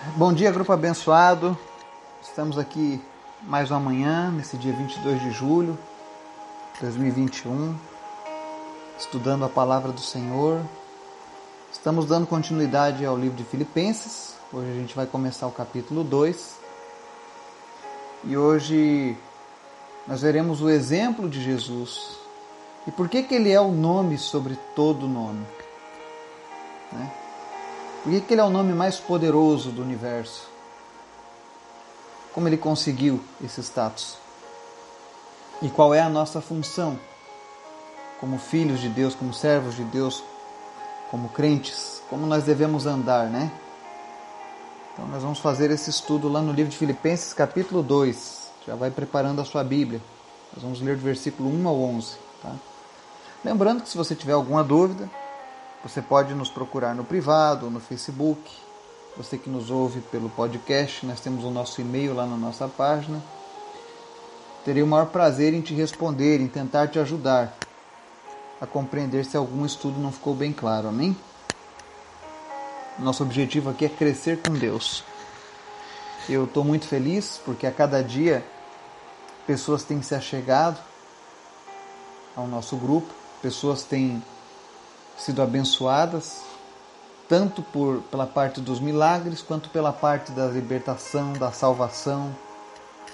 Bom 0.00 0.32
dia, 0.32 0.52
grupo 0.52 0.72
abençoado. 0.72 1.58
Estamos 2.22 2.56
aqui 2.56 3.02
mais 3.42 3.68
uma 3.72 3.80
manhã, 3.80 4.30
nesse 4.30 4.56
dia 4.56 4.72
22 4.72 5.20
de 5.20 5.32
julho 5.32 5.76
de 6.74 6.82
2021, 6.82 7.76
estudando 8.96 9.44
a 9.44 9.48
palavra 9.48 9.90
do 9.90 10.00
Senhor. 10.00 10.60
Estamos 11.72 12.06
dando 12.06 12.28
continuidade 12.28 13.04
ao 13.04 13.18
livro 13.18 13.36
de 13.36 13.42
Filipenses. 13.42 14.36
Hoje 14.52 14.70
a 14.70 14.74
gente 14.74 14.94
vai 14.94 15.04
começar 15.04 15.48
o 15.48 15.52
capítulo 15.52 16.04
2. 16.04 16.54
E 18.22 18.36
hoje 18.36 19.16
nós 20.06 20.22
veremos 20.22 20.62
o 20.62 20.70
exemplo 20.70 21.28
de 21.28 21.42
Jesus. 21.42 22.16
E 22.86 22.92
por 22.92 23.08
que, 23.08 23.24
que 23.24 23.34
ele 23.34 23.50
é 23.50 23.60
o 23.60 23.72
nome 23.72 24.16
sobre 24.16 24.56
todo 24.76 25.08
nome? 25.08 25.44
Né? 26.92 27.12
Por 28.02 28.12
que, 28.12 28.20
que 28.20 28.34
ele 28.34 28.40
é 28.40 28.44
o 28.44 28.50
nome 28.50 28.72
mais 28.72 28.96
poderoso 28.96 29.70
do 29.70 29.82
universo? 29.82 30.48
Como 32.32 32.46
ele 32.48 32.56
conseguiu 32.56 33.20
esse 33.42 33.60
status? 33.60 34.16
E 35.60 35.68
qual 35.68 35.92
é 35.92 36.00
a 36.00 36.08
nossa 36.08 36.40
função 36.40 36.98
como 38.20 38.38
filhos 38.38 38.80
de 38.80 38.88
Deus, 38.88 39.14
como 39.14 39.34
servos 39.34 39.74
de 39.74 39.84
Deus, 39.84 40.22
como 41.10 41.28
crentes? 41.30 42.00
Como 42.08 42.26
nós 42.26 42.44
devemos 42.44 42.86
andar, 42.86 43.26
né? 43.26 43.50
Então 44.92 45.06
nós 45.08 45.22
vamos 45.22 45.40
fazer 45.40 45.70
esse 45.70 45.90
estudo 45.90 46.28
lá 46.28 46.40
no 46.40 46.52
livro 46.52 46.70
de 46.70 46.76
Filipenses, 46.76 47.32
capítulo 47.32 47.82
2. 47.82 48.48
Já 48.66 48.74
vai 48.76 48.90
preparando 48.90 49.40
a 49.40 49.44
sua 49.44 49.64
Bíblia. 49.64 50.00
Nós 50.54 50.62
vamos 50.62 50.80
ler 50.80 50.96
do 50.96 51.02
versículo 51.02 51.48
1 51.50 51.68
ao 51.68 51.80
11, 51.80 52.16
tá? 52.42 52.54
Lembrando 53.44 53.82
que 53.82 53.88
se 53.88 53.96
você 53.96 54.14
tiver 54.14 54.32
alguma 54.32 54.62
dúvida, 54.64 55.08
você 55.82 56.02
pode 56.02 56.34
nos 56.34 56.50
procurar 56.50 56.94
no 56.94 57.04
privado, 57.04 57.70
no 57.70 57.80
Facebook. 57.80 58.40
Você 59.16 59.38
que 59.38 59.48
nos 59.48 59.70
ouve 59.70 60.00
pelo 60.00 60.28
podcast, 60.28 61.04
nós 61.06 61.20
temos 61.20 61.44
o 61.44 61.50
nosso 61.50 61.80
e-mail 61.80 62.14
lá 62.14 62.26
na 62.26 62.36
nossa 62.36 62.68
página. 62.68 63.22
Terei 64.64 64.82
o 64.82 64.86
maior 64.86 65.06
prazer 65.06 65.54
em 65.54 65.60
te 65.60 65.74
responder, 65.74 66.40
em 66.40 66.48
tentar 66.48 66.88
te 66.88 66.98
ajudar 66.98 67.56
a 68.60 68.66
compreender 68.66 69.24
se 69.24 69.36
algum 69.36 69.64
estudo 69.64 70.00
não 70.00 70.12
ficou 70.12 70.34
bem 70.34 70.52
claro. 70.52 70.88
Amém? 70.88 71.16
Nosso 72.98 73.22
objetivo 73.22 73.70
aqui 73.70 73.84
é 73.84 73.88
crescer 73.88 74.42
com 74.42 74.52
Deus. 74.52 75.04
Eu 76.28 76.44
estou 76.44 76.64
muito 76.64 76.86
feliz 76.86 77.40
porque 77.44 77.66
a 77.66 77.72
cada 77.72 78.02
dia 78.02 78.44
pessoas 79.46 79.84
têm 79.84 80.02
se 80.02 80.14
achegado 80.14 80.78
ao 82.36 82.46
nosso 82.46 82.76
grupo, 82.76 83.08
pessoas 83.40 83.82
têm 83.82 84.22
sido 85.18 85.42
abençoadas, 85.42 86.42
tanto 87.28 87.62
por, 87.62 88.02
pela 88.10 88.26
parte 88.26 88.60
dos 88.60 88.80
milagres, 88.80 89.42
quanto 89.42 89.68
pela 89.68 89.92
parte 89.92 90.32
da 90.32 90.46
libertação, 90.46 91.32
da 91.34 91.52
salvação. 91.52 92.34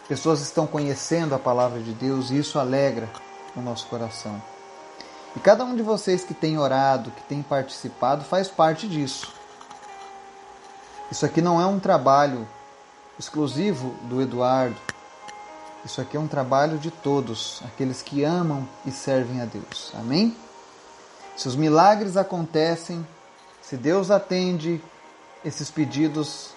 Pessoas 0.06 0.40
estão 0.40 0.66
conhecendo 0.66 1.34
a 1.34 1.38
palavra 1.38 1.80
de 1.80 1.92
Deus 1.92 2.30
e 2.30 2.38
isso 2.38 2.58
alegra 2.58 3.08
o 3.56 3.60
nosso 3.60 3.86
coração. 3.86 4.40
E 5.34 5.40
cada 5.40 5.64
um 5.64 5.74
de 5.74 5.82
vocês 5.82 6.22
que 6.22 6.34
tem 6.34 6.58
orado, 6.58 7.10
que 7.10 7.22
tem 7.22 7.42
participado, 7.42 8.24
faz 8.24 8.48
parte 8.48 8.86
disso. 8.86 9.32
Isso 11.10 11.26
aqui 11.26 11.40
não 11.42 11.60
é 11.60 11.66
um 11.66 11.80
trabalho 11.80 12.46
exclusivo 13.18 13.94
do 14.02 14.20
Eduardo. 14.20 14.76
Isso 15.84 16.00
aqui 16.00 16.16
é 16.16 16.20
um 16.20 16.28
trabalho 16.28 16.78
de 16.78 16.90
todos, 16.90 17.60
aqueles 17.64 18.00
que 18.00 18.24
amam 18.24 18.66
e 18.86 18.90
servem 18.90 19.40
a 19.40 19.44
Deus. 19.44 19.92
Amém? 19.94 20.34
Se 21.36 21.48
os 21.48 21.56
milagres 21.56 22.16
acontecem, 22.16 23.04
se 23.60 23.76
Deus 23.76 24.10
atende 24.10 24.80
esses 25.44 25.70
pedidos, 25.70 26.50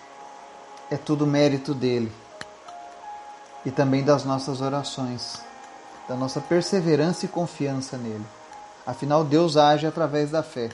é 0.91 0.97
tudo 0.97 1.25
mérito 1.25 1.73
dele. 1.73 2.11
E 3.65 3.71
também 3.71 4.03
das 4.03 4.23
nossas 4.23 4.61
orações, 4.61 5.41
da 6.07 6.15
nossa 6.15 6.39
perseverança 6.39 7.25
e 7.25 7.27
confiança 7.27 7.97
nele. 7.97 8.25
Afinal, 8.85 9.23
Deus 9.23 9.57
age 9.57 9.87
através 9.87 10.31
da 10.31 10.43
fé. 10.43 10.69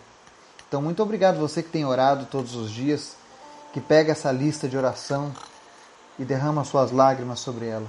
Então, 0.67 0.81
muito 0.81 1.01
obrigado 1.01 1.39
você 1.39 1.63
que 1.63 1.69
tem 1.69 1.85
orado 1.85 2.25
todos 2.25 2.55
os 2.55 2.69
dias, 2.71 3.15
que 3.71 3.79
pega 3.79 4.11
essa 4.11 4.31
lista 4.31 4.67
de 4.67 4.77
oração 4.77 5.33
e 6.19 6.25
derrama 6.25 6.63
suas 6.63 6.91
lágrimas 6.91 7.39
sobre 7.39 7.67
ela. 7.67 7.87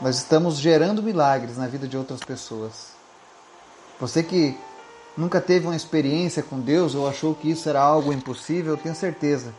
Nós 0.00 0.16
estamos 0.16 0.56
gerando 0.56 1.02
milagres 1.02 1.56
na 1.56 1.66
vida 1.66 1.86
de 1.86 1.96
outras 1.96 2.20
pessoas. 2.20 3.01
Você 4.02 4.20
que 4.20 4.58
nunca 5.16 5.40
teve 5.40 5.64
uma 5.64 5.76
experiência 5.76 6.42
com 6.42 6.58
Deus 6.58 6.96
ou 6.96 7.08
achou 7.08 7.36
que 7.36 7.48
isso 7.48 7.68
era 7.68 7.80
algo 7.80 8.12
impossível, 8.12 8.72
eu 8.72 8.76
tenho 8.76 8.96
certeza 8.96 9.54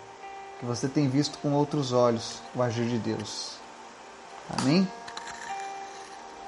que 0.59 0.65
você 0.65 0.89
tem 0.89 1.07
visto 1.07 1.37
com 1.37 1.53
outros 1.53 1.93
olhos 1.93 2.41
o 2.53 2.61
agir 2.61 2.85
de 2.85 2.97
Deus. 2.97 3.53
Amém? 4.49 4.85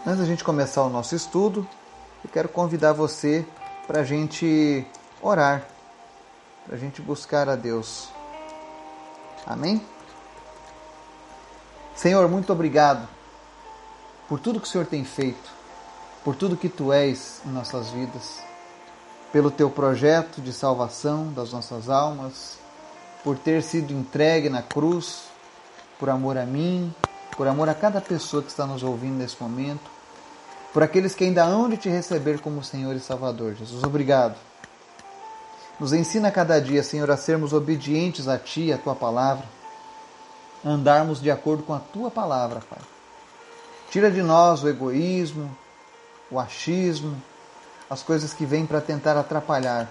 Antes 0.05 0.19
da 0.19 0.25
gente 0.25 0.44
começar 0.44 0.84
o 0.84 0.89
nosso 0.89 1.16
estudo, 1.16 1.66
eu 2.22 2.29
quero 2.29 2.50
convidar 2.50 2.91
você 2.91 3.45
para 3.88 4.01
a 4.01 4.03
gente 4.03 4.85
orar, 5.22 5.66
para 6.66 6.75
a 6.75 6.78
gente 6.78 7.01
buscar 7.01 7.47
a 7.47 7.55
Deus. 7.55 8.09
Amém? 9.47 9.81
Senhor, 11.95 12.28
muito 12.28 12.51
obrigado 12.51 13.07
por 14.28 14.38
tudo 14.38 14.59
que 14.59 14.67
o 14.67 14.69
Senhor 14.69 14.85
tem 14.85 15.05
feito 15.05 15.55
por 16.25 16.36
tudo 16.36 16.58
que 16.58 16.68
tu 16.68 16.91
és 16.91 17.40
em 17.46 17.50
nossas 17.50 17.91
vidas, 17.91 18.40
pelo 19.31 19.52
teu 19.52 19.69
projeto 19.69 20.41
de 20.41 20.52
salvação 20.52 21.31
das 21.31 21.53
nossas 21.53 21.88
almas, 21.88 22.58
por 23.24 23.38
ter 23.38 23.62
sido 23.62 23.94
entregue 23.94 24.50
na 24.50 24.64
cruz, 24.64 25.25
por 26.00 26.09
amor 26.09 26.35
a 26.35 26.44
mim, 26.44 26.91
por 27.38 27.47
amor 27.47 27.69
a 27.69 27.75
cada 27.75 28.02
pessoa 28.02 28.41
que 28.41 28.50
está 28.50 28.66
nos 28.66 28.81
ouvindo 28.81 29.19
nesse 29.19 29.40
momento, 29.40 29.88
por 30.74 30.81
aqueles 30.81 31.14
que 31.14 31.25
ainda 31.25 31.44
hão 31.44 31.69
de 31.69 31.78
te 31.78 31.90
receber 31.90 32.40
como 32.40 32.64
Senhor 32.64 32.96
e 32.96 33.00
Salvador. 33.00 33.53
Jesus, 33.53 33.84
obrigado. 33.84 34.35
Nos 35.80 35.94
ensina 35.94 36.31
cada 36.31 36.59
dia, 36.59 36.81
Senhor, 36.81 37.12
a 37.12 37.18
sermos 37.18 37.53
obedientes 37.53 38.28
a 38.28 38.40
Ti, 38.40 38.74
a 38.74 38.80
Tua 38.80 38.96
palavra, 38.96 39.46
andarmos 40.66 41.22
de 41.22 41.30
acordo 41.30 41.62
com 41.62 41.74
a 41.74 41.80
Tua 41.80 42.09
palavra, 42.09 42.62
Pai. 42.68 42.80
Tira 43.91 44.09
de 44.09 44.24
nós 44.24 44.64
o 44.64 44.69
egoísmo, 44.69 45.56
o 46.31 46.40
achismo, 46.40 47.22
as 47.90 48.02
coisas 48.02 48.34
que 48.34 48.46
vêm 48.46 48.66
para 48.66 48.81
tentar 48.81 49.18
atrapalhar 49.18 49.90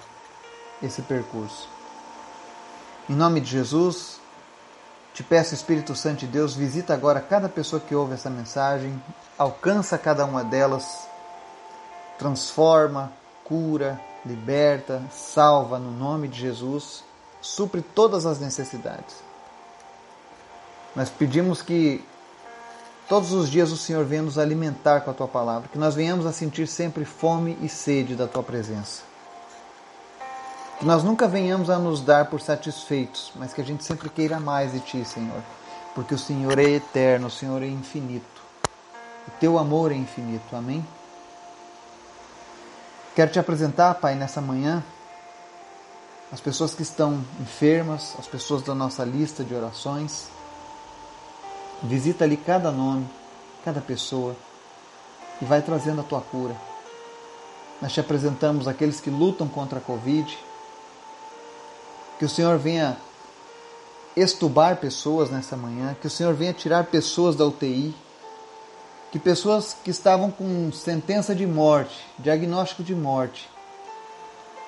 esse 0.82 1.02
percurso. 1.02 1.68
Em 3.08 3.14
nome 3.14 3.40
de 3.40 3.50
Jesus, 3.50 4.20
te 5.12 5.22
peço, 5.22 5.54
Espírito 5.54 5.94
Santo 5.94 6.20
de 6.20 6.26
Deus, 6.26 6.54
visita 6.54 6.92
agora 6.92 7.20
cada 7.20 7.48
pessoa 7.48 7.80
que 7.80 7.94
ouve 7.94 8.14
essa 8.14 8.28
mensagem, 8.28 9.00
alcança 9.38 9.96
cada 9.96 10.24
uma 10.24 10.42
delas, 10.42 11.06
transforma, 12.18 13.12
cura, 13.44 14.00
liberta, 14.24 15.02
salva 15.10 15.78
no 15.78 15.90
nome 15.90 16.26
de 16.28 16.40
Jesus, 16.40 17.04
supre 17.40 17.82
todas 17.82 18.26
as 18.26 18.40
necessidades. 18.40 19.22
Nós 20.96 21.10
pedimos 21.10 21.60
que 21.60 22.04
Todos 23.08 23.32
os 23.32 23.50
dias 23.50 23.70
o 23.70 23.76
Senhor 23.76 24.04
venha 24.04 24.22
nos 24.22 24.38
alimentar 24.38 25.00
com 25.02 25.10
a 25.10 25.14
tua 25.14 25.28
palavra, 25.28 25.68
que 25.68 25.78
nós 25.78 25.94
venhamos 25.94 26.24
a 26.24 26.32
sentir 26.32 26.66
sempre 26.66 27.04
fome 27.04 27.58
e 27.60 27.68
sede 27.68 28.14
da 28.14 28.26
tua 28.26 28.42
presença. 28.42 29.02
Que 30.78 30.86
nós 30.86 31.04
nunca 31.04 31.28
venhamos 31.28 31.68
a 31.68 31.78
nos 31.78 32.00
dar 32.00 32.26
por 32.26 32.40
satisfeitos, 32.40 33.30
mas 33.36 33.52
que 33.52 33.60
a 33.60 33.64
gente 33.64 33.84
sempre 33.84 34.08
queira 34.08 34.40
mais 34.40 34.72
de 34.72 34.80
ti, 34.80 35.04
Senhor, 35.04 35.42
porque 35.94 36.14
o 36.14 36.18
Senhor 36.18 36.58
é 36.58 36.64
eterno, 36.64 37.26
o 37.26 37.30
Senhor 37.30 37.62
é 37.62 37.68
infinito. 37.68 38.42
O 39.28 39.30
teu 39.38 39.58
amor 39.58 39.92
é 39.92 39.94
infinito. 39.94 40.56
Amém? 40.56 40.84
Quero 43.14 43.30
te 43.30 43.38
apresentar, 43.38 43.94
Pai, 43.94 44.14
nessa 44.14 44.40
manhã, 44.40 44.82
as 46.32 46.40
pessoas 46.40 46.74
que 46.74 46.82
estão 46.82 47.22
enfermas, 47.38 48.14
as 48.18 48.26
pessoas 48.26 48.62
da 48.62 48.74
nossa 48.74 49.04
lista 49.04 49.44
de 49.44 49.54
orações 49.54 50.28
Visita 51.84 52.24
ali 52.24 52.36
cada 52.36 52.72
nome, 52.72 53.06
cada 53.64 53.80
pessoa 53.80 54.34
e 55.40 55.44
vai 55.44 55.60
trazendo 55.60 56.00
a 56.00 56.04
tua 56.04 56.20
cura. 56.20 56.56
Nós 57.80 57.92
te 57.92 58.00
apresentamos 58.00 58.66
aqueles 58.66 59.00
que 59.00 59.10
lutam 59.10 59.46
contra 59.46 59.78
a 59.78 59.82
Covid. 59.82 60.38
Que 62.18 62.24
o 62.24 62.28
Senhor 62.28 62.56
venha 62.58 62.96
estubar 64.16 64.76
pessoas 64.76 65.30
nessa 65.30 65.56
manhã, 65.56 65.96
que 66.00 66.06
o 66.06 66.10
Senhor 66.10 66.32
venha 66.34 66.52
tirar 66.52 66.84
pessoas 66.84 67.34
da 67.34 67.44
UTI, 67.44 67.94
que 69.10 69.18
pessoas 69.18 69.76
que 69.84 69.90
estavam 69.90 70.30
com 70.30 70.72
sentença 70.72 71.34
de 71.34 71.46
morte, 71.46 72.06
diagnóstico 72.18 72.82
de 72.82 72.94
morte, 72.94 73.50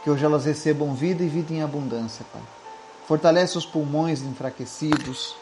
que 0.02 0.10
hoje 0.10 0.24
elas 0.24 0.44
recebam 0.44 0.94
vida 0.94 1.22
e 1.22 1.28
vida 1.28 1.54
em 1.54 1.62
abundância, 1.62 2.24
Pai. 2.32 2.42
Fortalece 3.06 3.56
os 3.56 3.64
pulmões 3.64 4.20
enfraquecidos, 4.22 5.36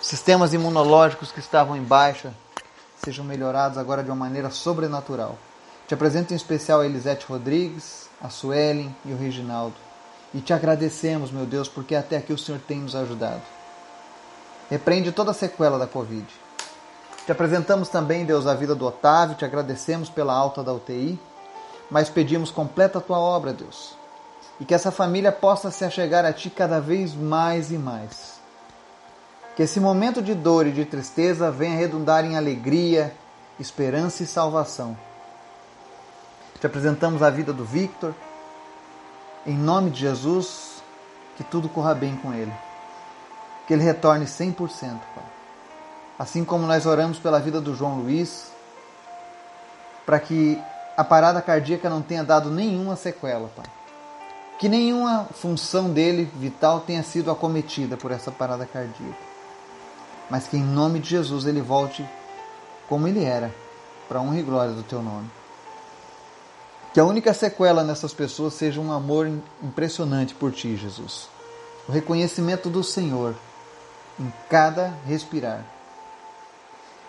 sistemas 0.00 0.52
imunológicos 0.52 1.32
que 1.32 1.40
estavam 1.40 1.76
em 1.76 1.82
baixa 1.82 2.32
sejam 3.04 3.24
melhorados 3.24 3.76
agora 3.76 4.02
de 4.02 4.10
uma 4.10 4.16
maneira 4.16 4.50
sobrenatural. 4.50 5.38
Te 5.86 5.94
apresento 5.94 6.32
em 6.32 6.36
especial 6.36 6.80
a 6.80 6.86
Elisete 6.86 7.26
Rodrigues, 7.26 8.08
a 8.22 8.30
Suelen 8.30 8.94
e 9.04 9.12
o 9.12 9.16
Reginaldo. 9.16 9.74
E 10.32 10.40
te 10.40 10.52
agradecemos, 10.52 11.30
meu 11.30 11.44
Deus, 11.44 11.68
porque 11.68 11.94
até 11.94 12.16
aqui 12.16 12.32
o 12.32 12.38
Senhor 12.38 12.60
tem 12.66 12.80
nos 12.80 12.96
ajudado. 12.96 13.42
Repreende 14.70 15.12
toda 15.12 15.30
a 15.30 15.34
sequela 15.34 15.78
da 15.78 15.86
Covid. 15.86 16.26
Te 17.26 17.32
apresentamos 17.32 17.88
também, 17.88 18.24
Deus, 18.24 18.46
a 18.46 18.54
vida 18.54 18.74
do 18.74 18.86
Otávio, 18.86 19.36
te 19.36 19.44
agradecemos 19.44 20.08
pela 20.08 20.34
alta 20.34 20.62
da 20.62 20.72
UTI, 20.72 21.18
mas 21.90 22.08
pedimos 22.08 22.50
completa 22.50 22.98
a 22.98 23.02
tua 23.02 23.18
obra, 23.18 23.52
Deus. 23.52 23.94
E 24.58 24.64
que 24.64 24.74
essa 24.74 24.90
família 24.90 25.30
possa 25.30 25.70
se 25.70 25.84
achegar 25.84 26.24
a 26.24 26.32
ti 26.32 26.48
cada 26.48 26.80
vez 26.80 27.14
mais 27.14 27.70
e 27.70 27.78
mais. 27.78 28.33
Que 29.56 29.62
esse 29.62 29.78
momento 29.78 30.20
de 30.20 30.34
dor 30.34 30.66
e 30.66 30.72
de 30.72 30.84
tristeza 30.84 31.50
venha 31.50 31.76
redundar 31.76 32.24
em 32.24 32.36
alegria, 32.36 33.14
esperança 33.58 34.24
e 34.24 34.26
salvação. 34.26 34.96
Te 36.58 36.66
apresentamos 36.66 37.22
a 37.22 37.30
vida 37.30 37.52
do 37.52 37.64
Victor. 37.64 38.14
Em 39.46 39.56
nome 39.56 39.90
de 39.90 40.00
Jesus, 40.00 40.82
que 41.36 41.44
tudo 41.44 41.68
corra 41.68 41.94
bem 41.94 42.16
com 42.16 42.32
ele. 42.32 42.52
Que 43.66 43.74
ele 43.74 43.84
retorne 43.84 44.24
100%, 44.24 44.66
Pai. 44.68 45.24
Assim 46.18 46.44
como 46.44 46.66
nós 46.66 46.84
oramos 46.84 47.18
pela 47.18 47.38
vida 47.38 47.60
do 47.60 47.76
João 47.76 48.00
Luiz, 48.00 48.50
para 50.04 50.18
que 50.18 50.60
a 50.96 51.04
parada 51.04 51.40
cardíaca 51.42 51.88
não 51.88 52.02
tenha 52.02 52.24
dado 52.24 52.50
nenhuma 52.50 52.96
sequela, 52.96 53.48
Pai. 53.54 53.66
Que 54.58 54.68
nenhuma 54.68 55.28
função 55.32 55.90
dele 55.90 56.30
vital 56.36 56.80
tenha 56.80 57.02
sido 57.02 57.30
acometida 57.30 57.96
por 57.96 58.10
essa 58.10 58.30
parada 58.30 58.66
cardíaca. 58.66 59.33
Mas 60.30 60.46
que 60.46 60.56
em 60.56 60.62
nome 60.62 60.98
de 60.98 61.10
Jesus 61.10 61.46
ele 61.46 61.60
volte 61.60 62.08
como 62.88 63.08
ele 63.08 63.24
era, 63.24 63.54
para 64.08 64.20
honra 64.20 64.38
e 64.38 64.42
glória 64.42 64.74
do 64.74 64.82
teu 64.82 65.02
nome. 65.02 65.30
Que 66.92 67.00
a 67.00 67.04
única 67.04 67.34
sequela 67.34 67.82
nessas 67.82 68.14
pessoas 68.14 68.54
seja 68.54 68.80
um 68.80 68.92
amor 68.92 69.30
impressionante 69.62 70.34
por 70.34 70.52
ti, 70.52 70.76
Jesus. 70.76 71.28
O 71.88 71.92
reconhecimento 71.92 72.70
do 72.70 72.84
Senhor 72.84 73.34
em 74.18 74.32
cada 74.48 74.94
respirar 75.06 75.64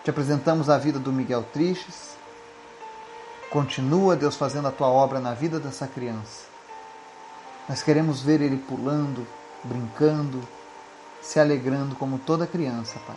te 0.06 0.10
apresentamos 0.10 0.70
a 0.70 0.78
vida 0.78 1.00
do 1.00 1.12
Miguel 1.12 1.42
Tristes. 1.52 2.10
Continua, 3.50 4.14
Deus, 4.14 4.36
fazendo 4.36 4.68
a 4.68 4.70
tua 4.70 4.86
obra 4.86 5.18
na 5.18 5.34
vida 5.34 5.58
dessa 5.58 5.88
criança. 5.88 6.44
Nós 7.68 7.82
queremos 7.82 8.20
ver 8.20 8.40
ele 8.40 8.56
pulando, 8.56 9.26
brincando, 9.64 10.46
se 11.26 11.40
alegrando 11.40 11.96
como 11.96 12.20
toda 12.20 12.46
criança, 12.46 13.00
Pai. 13.04 13.16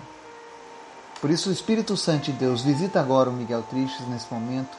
Por 1.21 1.29
isso, 1.29 1.49
o 1.49 1.53
Espírito 1.53 1.95
Santo 1.95 2.23
de 2.23 2.31
Deus 2.31 2.63
visita 2.63 2.99
agora 2.99 3.29
o 3.29 3.33
Miguel 3.33 3.61
Tristes 3.69 4.07
nesse 4.07 4.33
momento 4.33 4.75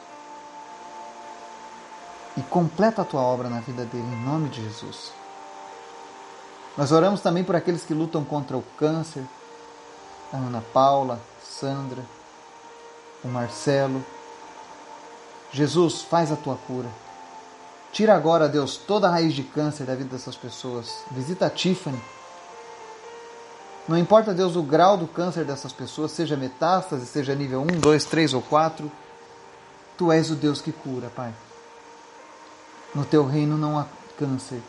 e 2.35 2.41
completa 2.41 3.03
a 3.03 3.05
tua 3.05 3.21
obra 3.21 3.49
na 3.49 3.61
vida 3.61 3.85
dele, 3.85 4.03
em 4.03 4.25
nome 4.25 4.49
de 4.49 4.61
Jesus. 4.61 5.13
Nós 6.77 6.91
oramos 6.91 7.21
também 7.21 7.43
por 7.43 7.55
aqueles 7.55 7.83
que 7.83 7.93
lutam 7.93 8.25
contra 8.25 8.57
o 8.57 8.63
câncer, 8.77 9.23
a 10.33 10.37
Ana 10.37 10.63
Paula, 10.73 11.19
Sandra, 11.41 12.03
o 13.23 13.29
Marcelo. 13.29 14.03
Jesus, 15.53 16.01
faz 16.01 16.33
a 16.33 16.35
tua 16.35 16.57
cura. 16.67 16.89
Tira 17.93 18.13
agora, 18.13 18.49
Deus, 18.49 18.75
toda 18.75 19.07
a 19.07 19.11
raiz 19.11 19.33
de 19.33 19.43
câncer 19.43 19.85
da 19.85 19.95
vida 19.95 20.09
dessas 20.09 20.35
pessoas. 20.35 21.03
Visita 21.11 21.45
a 21.45 21.49
Tiffany. 21.49 22.01
Não 23.87 23.97
importa, 23.97 24.33
Deus, 24.33 24.55
o 24.55 24.61
grau 24.61 24.95
do 24.95 25.07
câncer 25.07 25.43
dessas 25.43 25.73
pessoas, 25.73 26.11
seja 26.11 26.37
metástase, 26.37 27.05
seja 27.05 27.33
nível 27.33 27.61
1, 27.61 27.79
2, 27.79 28.05
3 28.05 28.33
ou 28.33 28.41
4. 28.41 28.91
Tu 29.97 30.11
és 30.11 30.29
o 30.29 30.35
Deus 30.35 30.61
que 30.61 30.71
cura, 30.71 31.11
Pai. 31.15 31.33
No 32.93 33.03
teu 33.05 33.25
reino 33.25 33.57
não 33.57 33.79
há 33.79 33.85
câncer. 34.17 34.61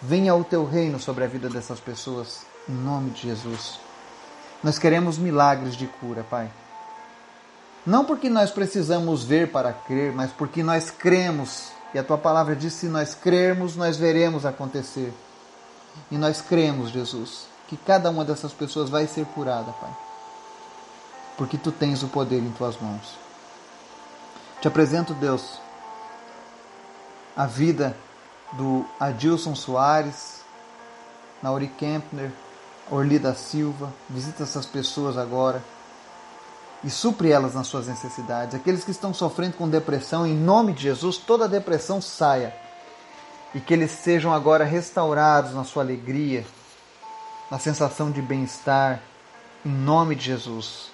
Venha 0.00 0.34
o 0.34 0.44
teu 0.44 0.64
reino 0.64 0.98
sobre 0.98 1.24
a 1.24 1.26
vida 1.26 1.48
dessas 1.48 1.80
pessoas, 1.80 2.40
em 2.68 2.72
nome 2.72 3.10
de 3.10 3.22
Jesus. 3.22 3.78
Nós 4.62 4.78
queremos 4.78 5.18
milagres 5.18 5.76
de 5.76 5.86
cura, 5.86 6.24
Pai. 6.28 6.50
Não 7.86 8.04
porque 8.04 8.30
nós 8.30 8.50
precisamos 8.50 9.24
ver 9.24 9.50
para 9.52 9.72
crer, 9.72 10.12
mas 10.12 10.32
porque 10.32 10.62
nós 10.62 10.90
cremos. 10.90 11.68
E 11.92 11.98
a 11.98 12.02
tua 12.04 12.16
palavra 12.16 12.56
diz: 12.56 12.72
se 12.72 12.86
nós 12.86 13.14
crermos, 13.14 13.76
nós 13.76 13.96
veremos 13.98 14.46
acontecer. 14.46 15.12
E 16.10 16.16
nós 16.16 16.40
cremos, 16.40 16.90
Jesus, 16.90 17.46
que 17.76 17.84
cada 17.84 18.08
uma 18.08 18.24
dessas 18.24 18.52
pessoas 18.52 18.88
vai 18.88 19.06
ser 19.06 19.26
curada, 19.26 19.72
Pai. 19.72 19.90
Porque 21.36 21.58
tu 21.58 21.72
tens 21.72 22.02
o 22.02 22.08
poder 22.08 22.38
em 22.38 22.50
tuas 22.52 22.80
mãos. 22.80 23.14
Te 24.60 24.68
apresento, 24.68 25.12
Deus, 25.14 25.58
a 27.36 27.46
vida 27.46 27.96
do 28.52 28.86
Adilson 29.00 29.54
Soares, 29.56 30.42
Nauri 31.42 31.66
Kempner, 31.66 32.30
Orli 32.90 33.18
da 33.18 33.34
Silva, 33.34 33.92
visita 34.08 34.44
essas 34.44 34.64
pessoas 34.64 35.18
agora 35.18 35.62
e 36.84 36.90
supre 36.90 37.30
elas 37.30 37.54
nas 37.54 37.66
suas 37.66 37.88
necessidades. 37.88 38.54
Aqueles 38.54 38.84
que 38.84 38.92
estão 38.92 39.12
sofrendo 39.12 39.56
com 39.56 39.68
depressão, 39.68 40.24
em 40.24 40.36
nome 40.36 40.72
de 40.72 40.82
Jesus, 40.84 41.16
toda 41.16 41.48
depressão 41.48 42.00
saia 42.00 42.54
e 43.54 43.60
que 43.60 43.74
eles 43.74 43.90
sejam 43.90 44.32
agora 44.32 44.64
restaurados 44.64 45.54
na 45.54 45.64
sua 45.64 45.82
alegria, 45.82 46.44
na 47.50 47.58
sensação 47.58 48.10
de 48.10 48.22
bem-estar, 48.22 49.00
em 49.64 49.70
nome 49.70 50.14
de 50.14 50.24
Jesus. 50.24 50.90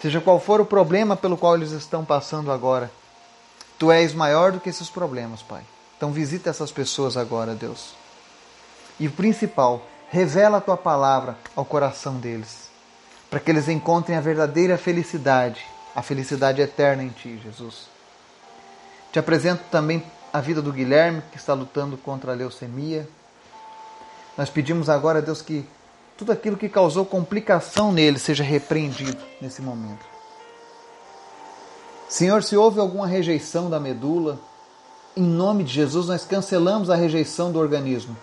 Seja 0.00 0.20
qual 0.20 0.38
for 0.38 0.60
o 0.60 0.66
problema 0.66 1.16
pelo 1.16 1.36
qual 1.36 1.54
eles 1.54 1.72
estão 1.72 2.04
passando 2.04 2.52
agora, 2.52 2.90
tu 3.78 3.90
és 3.90 4.14
maior 4.14 4.52
do 4.52 4.60
que 4.60 4.68
esses 4.68 4.88
problemas, 4.88 5.42
Pai. 5.42 5.62
Então 5.96 6.12
visita 6.12 6.50
essas 6.50 6.70
pessoas 6.70 7.16
agora, 7.16 7.54
Deus. 7.54 7.94
E 9.00 9.06
o 9.08 9.12
principal, 9.12 9.82
Revela 10.10 10.56
a 10.56 10.60
tua 10.60 10.76
palavra 10.76 11.36
ao 11.54 11.66
coração 11.66 12.14
deles, 12.14 12.70
para 13.28 13.38
que 13.38 13.50
eles 13.50 13.68
encontrem 13.68 14.16
a 14.16 14.22
verdadeira 14.22 14.78
felicidade, 14.78 15.62
a 15.94 16.00
felicidade 16.00 16.62
eterna 16.62 17.02
em 17.02 17.10
ti, 17.10 17.38
Jesus. 17.44 17.88
Te 19.12 19.18
apresento 19.18 19.64
também 19.70 20.02
a 20.32 20.40
vida 20.40 20.62
do 20.62 20.72
Guilherme, 20.72 21.22
que 21.30 21.36
está 21.36 21.52
lutando 21.52 21.98
contra 21.98 22.32
a 22.32 22.34
leucemia. 22.34 23.06
Nós 24.38 24.48
pedimos 24.48 24.88
agora, 24.88 25.20
Deus, 25.20 25.42
que 25.42 25.68
tudo 26.16 26.32
aquilo 26.32 26.56
que 26.56 26.68
causou 26.68 27.04
complicação 27.04 27.92
nele 27.92 28.18
seja 28.18 28.42
repreendido 28.42 29.22
nesse 29.40 29.60
momento. 29.60 30.06
Senhor, 32.08 32.42
se 32.42 32.56
houve 32.56 32.80
alguma 32.80 33.06
rejeição 33.06 33.68
da 33.68 33.78
medula, 33.78 34.38
em 35.14 35.22
nome 35.22 35.64
de 35.64 35.74
Jesus 35.74 36.06
nós 36.06 36.24
cancelamos 36.24 36.88
a 36.88 36.96
rejeição 36.96 37.52
do 37.52 37.58
organismo 37.58 38.16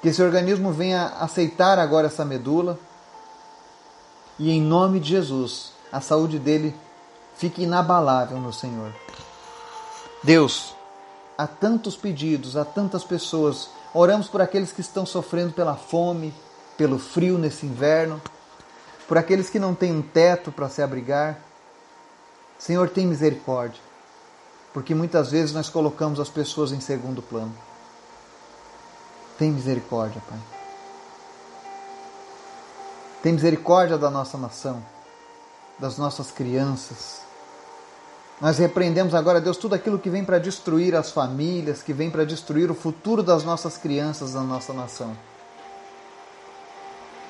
que 0.00 0.08
esse 0.08 0.22
organismo 0.22 0.72
venha 0.72 1.06
aceitar 1.18 1.78
agora 1.78 2.06
essa 2.06 2.24
medula 2.24 2.78
e, 4.38 4.50
em 4.50 4.60
nome 4.60 4.98
de 4.98 5.10
Jesus, 5.10 5.72
a 5.92 6.00
saúde 6.00 6.38
dele 6.38 6.74
fique 7.36 7.62
inabalável 7.62 8.38
no 8.38 8.52
Senhor. 8.52 8.92
Deus, 10.22 10.74
há 11.36 11.46
tantos 11.46 11.96
pedidos, 11.96 12.56
há 12.56 12.64
tantas 12.64 13.04
pessoas. 13.04 13.68
Oramos 13.92 14.28
por 14.28 14.40
aqueles 14.40 14.70
que 14.70 14.80
estão 14.80 15.04
sofrendo 15.04 15.52
pela 15.52 15.74
fome, 15.74 16.32
pelo 16.76 16.98
frio 16.98 17.36
nesse 17.36 17.66
inverno, 17.66 18.20
por 19.08 19.18
aqueles 19.18 19.50
que 19.50 19.58
não 19.58 19.74
têm 19.74 19.92
um 19.92 20.02
teto 20.02 20.52
para 20.52 20.68
se 20.68 20.80
abrigar. 20.80 21.38
Senhor, 22.58 22.88
tem 22.88 23.06
misericórdia, 23.06 23.80
porque 24.72 24.94
muitas 24.94 25.30
vezes 25.30 25.52
nós 25.52 25.68
colocamos 25.68 26.20
as 26.20 26.28
pessoas 26.28 26.70
em 26.70 26.80
segundo 26.80 27.20
plano. 27.20 27.54
Tem 29.36 29.50
misericórdia, 29.50 30.22
Pai. 30.28 30.38
Tem 33.22 33.32
misericórdia 33.32 33.98
da 33.98 34.10
nossa 34.10 34.38
nação, 34.38 34.84
das 35.78 35.98
nossas 35.98 36.30
crianças. 36.30 37.29
Nós 38.40 38.58
repreendemos 38.58 39.14
agora, 39.14 39.40
Deus, 39.40 39.56
tudo 39.56 39.74
aquilo 39.74 39.98
que 39.98 40.08
vem 40.08 40.24
para 40.24 40.38
destruir 40.38 40.94
as 40.94 41.10
famílias, 41.10 41.82
que 41.82 41.92
vem 41.92 42.10
para 42.10 42.24
destruir 42.24 42.70
o 42.70 42.74
futuro 42.74 43.22
das 43.22 43.44
nossas 43.44 43.76
crianças 43.76 44.32
da 44.32 44.40
nossa 44.40 44.72
nação. 44.72 45.16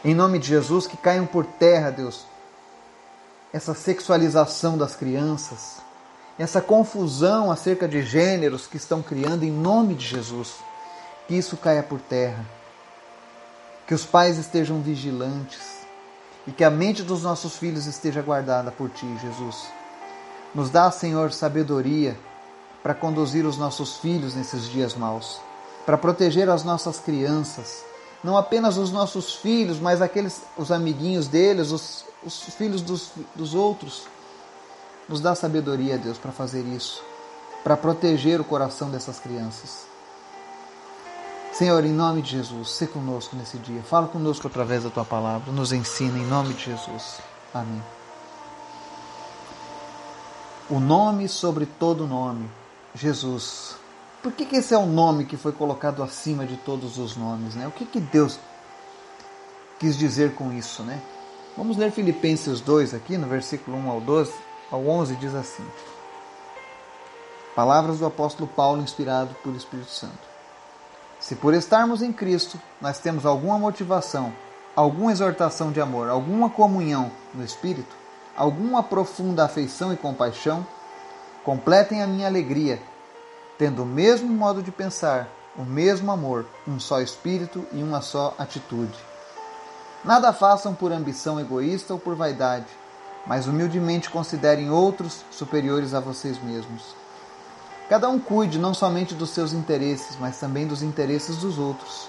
Em 0.05 0.15
nome 0.15 0.39
de 0.39 0.49
Jesus, 0.49 0.87
que 0.87 0.97
caiam 0.97 1.27
por 1.27 1.45
terra, 1.45 1.91
Deus, 1.91 2.25
essa 3.53 3.75
sexualização 3.75 4.79
das 4.79 4.95
crianças, 4.95 5.79
essa 6.39 6.61
confusão 6.61 7.51
acerca 7.51 7.89
de 7.89 8.03
gêneros 8.03 8.67
que 8.67 8.77
estão 8.77 9.03
criando 9.03 9.43
em 9.43 9.51
nome 9.51 9.95
de 9.95 10.07
Jesus 10.07 10.55
que 11.31 11.37
isso 11.37 11.57
caia 11.57 11.81
por 11.81 12.01
terra, 12.01 12.45
que 13.87 13.95
os 13.95 14.05
pais 14.05 14.37
estejam 14.37 14.81
vigilantes 14.81 15.79
e 16.45 16.51
que 16.51 16.65
a 16.65 16.71
mente 16.71 17.05
dos 17.05 17.23
nossos 17.23 17.57
filhos 17.57 17.87
esteja 17.87 18.21
guardada 18.21 18.73
por 18.73 18.91
Ti, 18.91 19.07
Jesus. 19.23 19.80
Nos 20.55 20.71
dá, 20.71 20.91
Senhor, 20.91 21.33
sabedoria 21.33 22.19
para 22.83 22.95
conduzir 22.95 23.47
os 23.47 23.57
nossos 23.57 23.97
filhos 23.99 24.35
nesses 24.35 24.69
dias 24.69 24.95
maus, 24.95 25.41
para 25.85 25.99
proteger 25.99 26.49
as 26.49 26.65
nossas 26.65 26.99
crianças, 26.99 27.85
não 28.23 28.37
apenas 28.37 28.77
os 28.77 28.91
nossos 28.91 29.35
filhos, 29.35 29.79
mas 29.79 30.03
aqueles, 30.03 30.43
os 30.57 30.71
amiguinhos 30.71 31.27
deles, 31.29 31.71
os, 31.71 32.05
os 32.25 32.43
filhos 32.55 32.83
dos, 32.83 33.13
dos 33.35 33.55
outros. 33.55 34.05
Nos 35.09 35.21
dá 35.21 35.35
sabedoria, 35.35 35.99
Deus, 35.99 36.19
para 36.19 36.31
fazer 36.31 36.63
isso, 36.63 37.03
para 37.65 37.77
proteger 37.77 38.41
o 38.41 38.45
coração 38.45 38.91
dessas 38.91 39.19
crianças. 39.19 39.91
Senhor, 41.53 41.85
em 41.85 41.93
nome 41.93 42.23
de 42.23 42.31
Jesus, 42.31 42.71
se 42.71 42.87
conosco 42.87 43.35
nesse 43.35 43.59
dia. 43.59 43.83
Fala 43.83 44.07
conosco 44.07 44.47
através 44.47 44.85
da 44.85 44.91
tua 44.91 45.05
palavra. 45.05 45.53
Nos 45.53 45.73
ensina 45.73 46.17
em 46.17 46.25
nome 46.25 46.55
de 46.55 46.67
Jesus. 46.67 47.21
Amém. 47.53 47.83
O 50.71 50.79
nome 50.79 51.29
sobre 51.29 51.67
todo 51.67 52.07
nome, 52.07 52.49
Jesus. 52.95 53.75
Por 54.23 54.31
que, 54.31 54.47
que 54.47 54.57
esse 54.57 54.73
é 54.73 54.79
o 54.79 54.87
nome 54.87 55.25
que 55.25 55.37
foi 55.37 55.51
colocado 55.51 56.01
acima 56.01 56.47
de 56.47 56.57
todos 56.59 56.97
os 56.97 57.17
nomes? 57.17 57.57
Né? 57.57 57.67
O 57.67 57.73
que, 57.73 57.85
que 57.85 57.99
Deus 57.99 58.39
quis 59.81 59.99
dizer 59.99 60.37
com 60.37 60.53
isso? 60.53 60.85
Né? 60.85 61.03
Vamos 61.57 61.77
ler 61.77 61.91
Filipenses 61.91 62.61
2 62.61 62.95
aqui, 62.95 63.19
no 63.19 63.27
versículo 63.27 63.77
1 63.79 63.91
ao 63.91 64.01
12, 64.01 64.33
ao 64.71 64.87
11, 64.87 65.17
diz 65.17 65.35
assim. 65.35 65.67
Palavras 67.57 67.99
do 67.99 68.07
apóstolo 68.07 68.49
Paulo 68.49 68.81
inspirado 68.81 69.35
pelo 69.43 69.57
Espírito 69.57 69.91
Santo. 69.91 70.31
Se 71.19 71.35
por 71.35 71.53
estarmos 71.53 72.01
em 72.01 72.13
Cristo 72.13 72.61
nós 72.81 73.01
temos 73.01 73.27
alguma 73.27 73.59
motivação, 73.59 74.33
alguma 74.77 75.11
exortação 75.11 75.73
de 75.73 75.81
amor, 75.81 76.09
alguma 76.09 76.49
comunhão 76.49 77.11
no 77.35 77.45
Espírito, 77.45 78.00
alguma 78.41 78.83
profunda 78.83 79.45
afeição 79.45 79.93
e 79.93 79.99
compaixão, 79.99 80.67
completem 81.45 82.03
a 82.03 82.07
minha 82.07 82.27
alegria, 82.27 82.81
tendo 83.59 83.83
o 83.83 83.87
mesmo 83.87 84.33
modo 84.33 84.63
de 84.63 84.73
pensar, 84.73 85.29
o 85.59 85.63
mesmo 85.63 86.11
amor, 86.11 86.47
um 86.67 86.81
só 86.81 87.03
Espírito 87.03 87.67
e 87.71 87.83
uma 87.83 88.01
só 88.01 88.35
atitude. 88.39 88.99
Nada 90.03 90.33
façam 90.33 90.75
por 90.75 90.91
ambição 90.91 91.39
egoísta 91.39 91.93
ou 91.93 92.01
por 92.01 92.17
vaidade, 92.17 92.65
mas 93.27 93.47
humildemente 93.47 94.09
considerem 94.09 94.71
outros 94.71 95.23
superiores 95.31 95.93
a 95.93 96.01
vocês 96.01 96.43
mesmos. 96.43 96.95
Cada 97.91 98.09
um 98.09 98.19
cuide 98.19 98.59
não 98.59 98.73
somente 98.73 99.15
dos 99.15 99.29
seus 99.31 99.53
interesses, 99.53 100.17
mas 100.19 100.41
também 100.41 100.67
dos 100.67 100.83
interesses 100.83 101.37
dos 101.37 101.59
outros. 101.59 102.09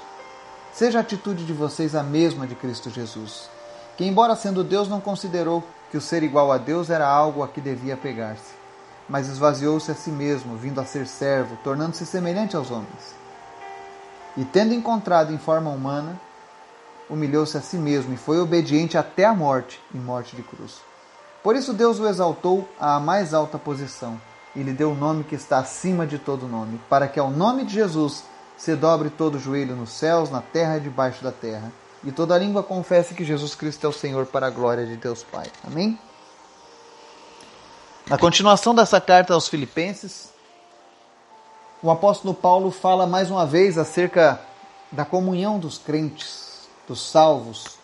Seja 0.72 1.00
a 1.00 1.02
atitude 1.02 1.46
de 1.46 1.52
vocês 1.52 1.94
a 1.94 2.04
mesma 2.04 2.48
de 2.48 2.56
Cristo 2.56 2.90
Jesus, 2.90 3.50
que, 3.98 4.06
embora 4.06 4.34
sendo 4.38 4.64
Deus, 4.64 4.88
não 4.88 5.02
considerou 5.02 5.62
que 5.91 5.98
o 5.98 6.01
ser 6.01 6.24
igual 6.24 6.51
a 6.53 6.57
Deus 6.57 6.89
era 6.89 7.05
algo 7.05 7.43
a 7.43 7.50
que 7.50 7.60
devia 7.60 7.98
pegar-se, 7.98 8.53
mas 9.10 9.27
esvaziou-se 9.27 9.91
a 9.91 9.93
si 9.93 10.10
mesmo, 10.10 10.55
vindo 10.55 10.79
a 10.79 10.86
ser 10.86 11.05
servo, 11.05 11.57
tornando-se 11.63 12.05
semelhante 12.05 12.55
aos 12.55 12.71
homens. 12.71 13.13
E 14.38 14.45
tendo 14.45 14.74
encontrado 14.74 15.33
em 15.33 15.38
forma 15.38 15.69
humana, 15.69 16.17
humilhou-se 17.10 17.57
a 17.57 17.62
si 17.62 17.75
mesmo 17.75 18.13
e 18.13 18.17
foi 18.17 18.39
obediente 18.39 18.98
até 18.98 19.25
a 19.25 19.36
morte 19.36 19.81
e 19.93 19.98
morte 19.98 20.33
de 20.33 20.41
cruz. 20.41 20.79
Por 21.43 21.57
isso 21.57 21.74
Deus 21.74 22.00
o 22.00 22.07
exaltou 22.07 22.69
à 22.79 22.98
mais 22.98 23.33
alta 23.33 23.60
posição 23.60 24.19
e 24.55 24.63
lhe 24.63 24.71
deu 24.71 24.91
o 24.91 24.95
nome 24.95 25.25
que 25.25 25.36
está 25.36 25.57
acima 25.57 26.07
de 26.07 26.17
todo 26.17 26.48
nome, 26.48 26.79
para 26.89 27.07
que 27.07 27.19
ao 27.19 27.29
nome 27.29 27.65
de 27.65 27.74
Jesus 27.74 28.24
se 28.55 28.75
dobre 28.75 29.10
todo 29.10 29.36
o 29.36 29.39
joelho 29.39 29.75
nos 29.75 29.91
céus, 29.91 30.29
na 30.29 30.41
terra 30.41 30.77
e 30.77 30.81
debaixo 30.81 31.21
da 31.21 31.31
terra, 31.31 31.69
e 32.03 32.12
toda 32.12 32.38
língua 32.38 32.63
confesse 32.63 33.13
que 33.13 33.24
Jesus 33.24 33.55
Cristo 33.55 33.86
é 33.86 33.89
o 33.89 33.93
Senhor 33.93 34.25
para 34.25 34.48
a 34.48 34.50
glória 34.50 34.86
de 34.86 34.96
Deus 34.96 35.24
Pai. 35.24 35.46
Amém? 35.63 36.00
Na 38.08 38.17
continuação 38.17 38.74
dessa 38.74 39.00
carta 39.00 39.34
aos 39.34 39.48
Filipenses, 39.48 40.29
o 41.81 41.89
apóstolo 41.89 42.34
Paulo 42.34 42.72
fala 42.72 43.05
mais 43.05 43.29
uma 43.29 43.46
vez 43.46 43.77
acerca 43.77 44.41
da 44.91 45.05
comunhão 45.05 45.58
dos 45.58 45.77
crentes, 45.77 46.67
dos 46.88 47.10
salvos, 47.10 47.77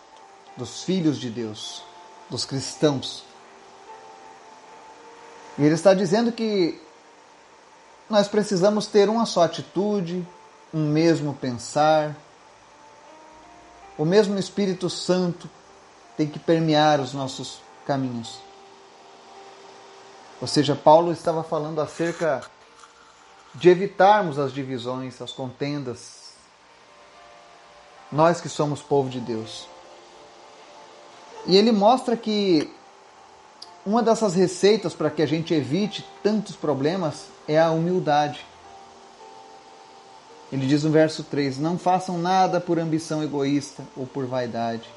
dos 0.56 0.84
filhos 0.84 1.18
de 1.18 1.30
Deus, 1.30 1.82
dos 2.28 2.44
cristãos. 2.44 3.24
E 5.56 5.64
ele 5.64 5.74
está 5.74 5.94
dizendo 5.94 6.30
que 6.30 6.80
nós 8.10 8.28
precisamos 8.28 8.86
ter 8.86 9.08
uma 9.08 9.26
só 9.26 9.44
atitude, 9.44 10.26
um 10.72 10.88
mesmo 10.90 11.34
pensar. 11.34 12.14
O 13.98 14.04
mesmo 14.04 14.38
Espírito 14.38 14.88
Santo 14.88 15.50
tem 16.16 16.28
que 16.28 16.38
permear 16.38 17.00
os 17.00 17.12
nossos 17.12 17.60
caminhos. 17.84 18.38
Ou 20.40 20.46
seja, 20.46 20.76
Paulo 20.76 21.10
estava 21.10 21.42
falando 21.42 21.80
acerca 21.80 22.42
de 23.54 23.68
evitarmos 23.68 24.38
as 24.38 24.52
divisões, 24.52 25.20
as 25.20 25.32
contendas. 25.32 26.32
Nós 28.10 28.40
que 28.40 28.48
somos 28.48 28.80
povo 28.80 29.10
de 29.10 29.18
Deus. 29.18 29.66
E 31.44 31.56
ele 31.56 31.72
mostra 31.72 32.16
que 32.16 32.72
uma 33.84 34.02
dessas 34.02 34.34
receitas 34.34 34.94
para 34.94 35.10
que 35.10 35.22
a 35.22 35.26
gente 35.26 35.52
evite 35.52 36.06
tantos 36.22 36.54
problemas 36.54 37.26
é 37.48 37.58
a 37.58 37.70
humildade. 37.70 38.46
Ele 40.50 40.66
diz 40.66 40.82
no 40.82 40.90
verso 40.90 41.22
3: 41.24 41.58
Não 41.58 41.78
façam 41.78 42.18
nada 42.18 42.60
por 42.60 42.78
ambição 42.78 43.22
egoísta 43.22 43.82
ou 43.96 44.06
por 44.06 44.26
vaidade, 44.26 44.88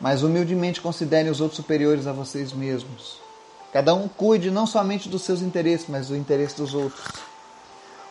mas 0.00 0.22
humildemente 0.22 0.80
considerem 0.80 1.30
os 1.30 1.40
outros 1.40 1.56
superiores 1.56 2.06
a 2.06 2.12
vocês 2.12 2.52
mesmos. 2.52 3.20
Cada 3.72 3.94
um 3.94 4.06
cuide 4.08 4.50
não 4.50 4.66
somente 4.66 5.08
dos 5.08 5.22
seus 5.22 5.40
interesses, 5.40 5.86
mas 5.88 6.08
do 6.08 6.16
interesse 6.16 6.56
dos 6.56 6.74
outros. 6.74 7.06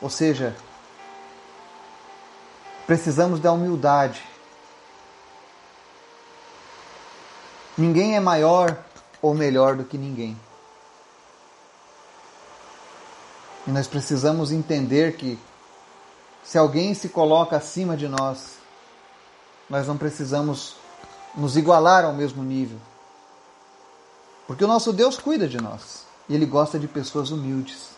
Ou 0.02 0.10
seja, 0.10 0.56
precisamos 2.88 3.40
da 3.40 3.52
humildade. 3.52 4.24
Ninguém 7.78 8.16
é 8.16 8.20
maior 8.20 8.84
ou 9.22 9.34
melhor 9.36 9.76
do 9.76 9.84
que 9.84 9.98
ninguém. 9.98 10.38
E 13.68 13.72
nós 13.72 13.88
precisamos 13.88 14.52
entender 14.52 15.16
que 15.16 15.38
se 16.44 16.58
alguém 16.58 16.94
se 16.94 17.10
coloca 17.10 17.56
acima 17.56 17.96
de 17.96 18.08
nós, 18.08 18.56
nós 19.70 19.88
não 19.88 19.98
precisamos 19.98 20.76
nos 21.36 21.56
igualar 21.56 22.04
ao 22.04 22.14
mesmo 22.14 22.44
nível. 22.44 22.78
Porque 24.48 24.66
o 24.66 24.68
nosso 24.68 24.92
Deus 24.92 25.18
cuida 25.18 25.48
de 25.48 25.58
nós 25.62 26.06
e 26.28 26.36
Ele 26.36 26.46
gosta 26.46 26.78
de 26.78 26.88
pessoas 26.88 27.32
humildes. 27.32 27.92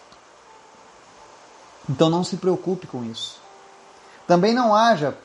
Então 1.90 2.10
não 2.10 2.24
se 2.24 2.38
preocupe 2.38 2.88
com 2.88 3.04
isso. 3.04 3.42
Também 4.28 4.54
não 4.54 4.76
haja 4.76 5.18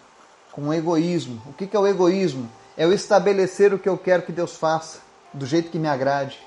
com 0.53 0.73
egoísmo. 0.73 1.41
O 1.47 1.53
que 1.53 1.77
é 1.77 1.79
o 1.79 1.87
egoísmo? 1.87 2.51
É 2.77 2.87
o 2.87 2.93
estabelecer 2.93 3.75
o 3.75 3.79
que 3.79 3.89
eu 3.89 3.99
quero 3.99 4.23
que 4.23 4.33
Deus 4.33 4.57
faça 4.57 5.01
do 5.33 5.45
jeito 5.45 5.71
que 5.71 5.79
me 5.79 5.89
agrade 5.89 6.39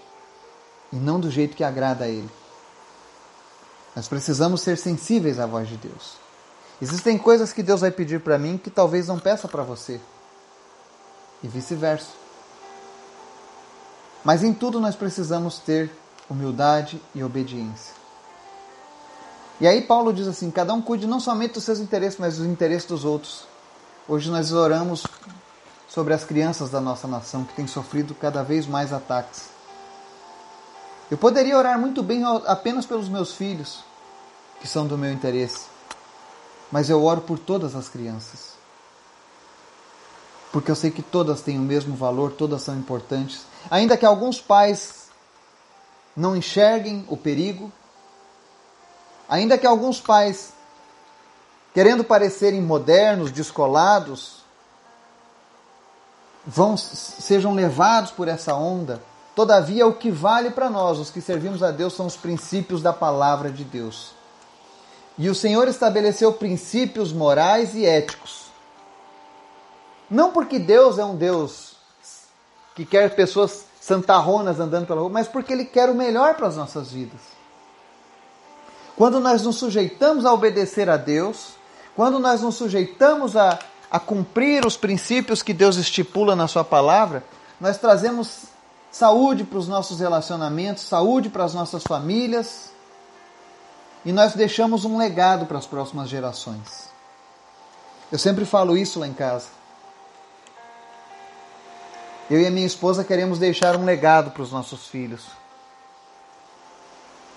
e 0.91 0.95
não 0.95 1.19
do 1.19 1.29
jeito 1.29 1.55
que 1.55 1.63
agrada 1.63 2.05
a 2.05 2.07
Ele. 2.07 2.29
Nós 3.95 4.07
precisamos 4.07 4.61
ser 4.61 4.77
sensíveis 4.77 5.39
à 5.39 5.45
voz 5.45 5.67
de 5.67 5.77
Deus. 5.77 6.20
Existem 6.81 7.17
coisas 7.17 7.53
que 7.53 7.61
Deus 7.61 7.81
vai 7.81 7.91
pedir 7.91 8.21
para 8.21 8.39
mim 8.39 8.57
que 8.57 8.69
talvez 8.69 9.07
não 9.07 9.19
peça 9.19 9.47
para 9.47 9.61
você, 9.61 10.01
e 11.43 11.47
vice-versa. 11.47 12.09
Mas 14.23 14.43
em 14.43 14.53
tudo 14.53 14.79
nós 14.79 14.95
precisamos 14.95 15.59
ter 15.59 15.91
humildade 16.29 17.01
e 17.13 17.23
obediência. 17.23 17.93
E 19.59 19.67
aí 19.67 19.81
Paulo 19.81 20.11
diz 20.11 20.27
assim: 20.27 20.50
cada 20.50 20.73
um 20.73 20.81
cuide 20.81 21.05
não 21.05 21.19
somente 21.19 21.53
dos 21.53 21.63
seus 21.63 21.79
interesses, 21.79 22.19
mas 22.19 22.38
dos 22.38 22.45
interesses 22.47 22.88
dos 22.88 23.05
outros. 23.05 23.45
Hoje 24.07 24.31
nós 24.31 24.51
oramos 24.51 25.05
sobre 25.88 26.13
as 26.13 26.23
crianças 26.23 26.69
da 26.71 26.81
nossa 26.81 27.07
nação 27.07 27.43
que 27.43 27.53
têm 27.53 27.67
sofrido 27.67 28.15
cada 28.15 28.43
vez 28.43 28.65
mais 28.65 28.91
ataques. 28.91 29.50
Eu 31.11 31.17
poderia 31.17 31.57
orar 31.57 31.77
muito 31.77 32.01
bem 32.01 32.23
apenas 32.47 32.85
pelos 32.85 33.09
meus 33.09 33.33
filhos, 33.33 33.83
que 34.59 34.67
são 34.67 34.88
do 34.88 34.97
meu 34.97 35.11
interesse, 35.11 35.65
mas 36.71 36.89
eu 36.89 37.03
oro 37.03 37.21
por 37.21 37.37
todas 37.37 37.75
as 37.75 37.89
crianças. 37.89 38.51
Porque 40.51 40.71
eu 40.71 40.75
sei 40.75 40.91
que 40.91 41.01
todas 41.01 41.41
têm 41.41 41.57
o 41.57 41.63
mesmo 41.63 41.95
valor, 41.95 42.31
todas 42.31 42.61
são 42.61 42.75
importantes. 42.77 43.45
Ainda 43.69 43.97
que 43.97 44.05
alguns 44.05 44.41
pais 44.41 45.09
não 46.15 46.35
enxerguem 46.35 47.05
o 47.07 47.15
perigo, 47.15 47.71
ainda 49.29 49.57
que 49.57 49.65
alguns 49.65 49.99
pais, 49.99 50.53
querendo 51.73 52.03
parecerem 52.03 52.61
modernos, 52.61 53.31
descolados, 53.31 54.41
vão 56.45 56.75
sejam 56.75 57.53
levados 57.53 58.11
por 58.11 58.27
essa 58.27 58.53
onda. 58.53 59.01
Todavia, 59.33 59.87
o 59.87 59.93
que 59.93 60.11
vale 60.11 60.51
para 60.51 60.69
nós, 60.69 60.99
os 60.99 61.09
que 61.09 61.21
servimos 61.21 61.63
a 61.63 61.71
Deus, 61.71 61.93
são 61.93 62.05
os 62.05 62.17
princípios 62.17 62.81
da 62.81 62.91
palavra 62.91 63.49
de 63.49 63.63
Deus. 63.63 64.13
E 65.21 65.29
o 65.29 65.35
Senhor 65.35 65.67
estabeleceu 65.67 66.33
princípios 66.33 67.13
morais 67.13 67.75
e 67.75 67.85
éticos. 67.85 68.45
Não 70.09 70.31
porque 70.31 70.57
Deus 70.57 70.97
é 70.97 71.05
um 71.05 71.15
Deus 71.15 71.75
que 72.73 72.83
quer 72.83 73.15
pessoas 73.15 73.65
santarronas 73.79 74.59
andando 74.59 74.87
pela 74.87 75.01
rua, 75.01 75.11
mas 75.11 75.27
porque 75.27 75.53
Ele 75.53 75.65
quer 75.65 75.91
o 75.91 75.93
melhor 75.93 76.33
para 76.33 76.47
as 76.47 76.57
nossas 76.57 76.91
vidas. 76.91 77.21
Quando 78.97 79.19
nós 79.19 79.43
nos 79.43 79.57
sujeitamos 79.57 80.25
a 80.25 80.33
obedecer 80.33 80.89
a 80.89 80.97
Deus, 80.97 81.49
quando 81.95 82.17
nós 82.17 82.41
nos 82.41 82.55
sujeitamos 82.55 83.37
a 83.37 83.59
a 83.91 83.99
cumprir 83.99 84.65
os 84.65 84.77
princípios 84.77 85.43
que 85.43 85.53
Deus 85.53 85.75
estipula 85.75 86.33
na 86.33 86.47
Sua 86.47 86.63
palavra, 86.63 87.23
nós 87.59 87.77
trazemos 87.77 88.45
saúde 88.89 89.43
para 89.43 89.59
os 89.59 89.67
nossos 89.67 89.99
relacionamentos, 89.99 90.83
saúde 90.83 91.29
para 91.29 91.43
as 91.43 91.53
nossas 91.53 91.83
famílias 91.83 92.70
e 94.05 94.12
nós 94.12 94.34
deixamos 94.34 94.86
um 94.86 94.98
legado 94.98 95.46
para 95.46 95.58
as 95.58 95.65
próximas 95.65 96.10
gerações. 96.10 96.89
Eu 98.12 98.17
sempre 98.17 98.46
falo 98.46 98.77
isso 98.77 99.00
lá 99.00 99.08
em 99.08 99.13
casa. 99.13 99.48
Eu 102.29 102.39
e 102.39 102.48
a 102.48 102.51
minha 102.51 102.65
esposa 102.65 103.03
queremos 103.03 103.39
deixar 103.39 103.75
um 103.75 103.86
legado 103.86 104.31
para 104.31 104.41
os 104.41 104.51
nossos 104.51 104.88
filhos. 104.88 105.25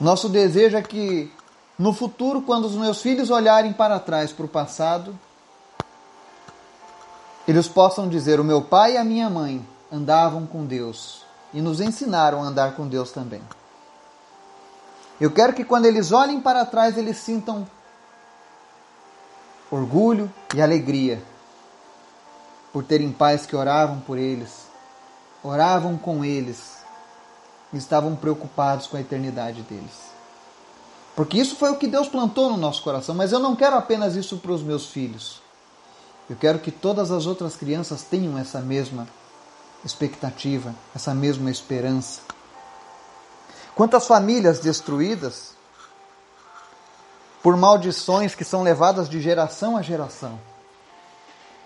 Nosso 0.01 0.29
desejo 0.29 0.77
é 0.77 0.83
que 0.83 1.33
no 1.79 1.93
futuro, 1.93 2.43
quando 2.43 2.67
os 2.67 2.75
meus 2.75 3.01
filhos 3.01 3.31
olharem 3.31 3.73
para 3.73 3.99
trás, 3.99 4.33
para 4.33 4.45
o 4.45 4.49
passado, 4.49 5.19
eles 7.47 7.69
possam 7.69 8.09
dizer: 8.09 8.41
O 8.41 8.45
meu 8.45 8.63
pai 8.63 8.95
e 8.95 8.97
a 8.97 9.05
minha 9.05 9.29
mãe 9.29 9.67
andavam 9.93 10.47
com 10.47 10.65
Deus 10.65 11.25
e 11.53 11.61
nos 11.61 11.81
ensinaram 11.81 12.43
a 12.43 12.47
andar 12.47 12.75
com 12.75 12.87
Deus 12.87 13.11
também. 13.11 13.43
Eu 15.21 15.31
quero 15.31 15.53
que 15.53 15.65
quando 15.65 15.87
eles 15.87 16.13
olhem 16.13 16.41
para 16.41 16.65
trás, 16.65 16.99
eles 16.99 17.17
sintam 17.19 17.67
orgulho 19.71 20.33
e 20.55 20.61
alegria 20.61 21.23
por 22.73 22.85
terem 22.85 23.13
pais 23.13 23.47
que 23.47 23.55
oravam 23.55 24.01
por 24.01 24.19
eles, 24.19 24.67
oravam 25.43 25.97
com 25.97 26.25
eles 26.25 26.79
e 27.73 27.77
estavam 27.77 28.17
preocupados 28.17 28.87
com 28.87 28.97
a 28.97 29.01
eternidade 29.01 29.63
deles. 29.63 30.15
Porque 31.15 31.39
isso 31.39 31.55
foi 31.55 31.71
o 31.71 31.77
que 31.77 31.87
Deus 31.87 32.09
plantou 32.09 32.51
no 32.51 32.57
nosso 32.57 32.83
coração, 32.83 33.15
mas 33.15 33.31
eu 33.31 33.39
não 33.39 33.55
quero 33.55 33.77
apenas 33.77 34.17
isso 34.17 34.39
para 34.39 34.51
os 34.51 34.63
meus 34.63 34.87
filhos. 34.87 35.41
Eu 36.29 36.35
quero 36.35 36.59
que 36.59 36.73
todas 36.73 37.13
as 37.13 37.27
outras 37.27 37.55
crianças 37.55 38.03
tenham 38.03 38.37
essa 38.37 38.61
mesma 38.61 39.07
expectativa, 39.85 40.75
essa 40.95 41.15
mesma 41.15 41.51
esperança. 41.51 42.34
Quantas 43.75 44.07
famílias 44.07 44.61
destruídas 44.61 45.55
por 47.43 47.57
maldições 47.57 48.35
que 48.35 48.45
são 48.45 48.63
levadas 48.63 49.09
de 49.09 49.21
geração 49.21 49.77
a 49.77 49.83
geração, 49.83 50.39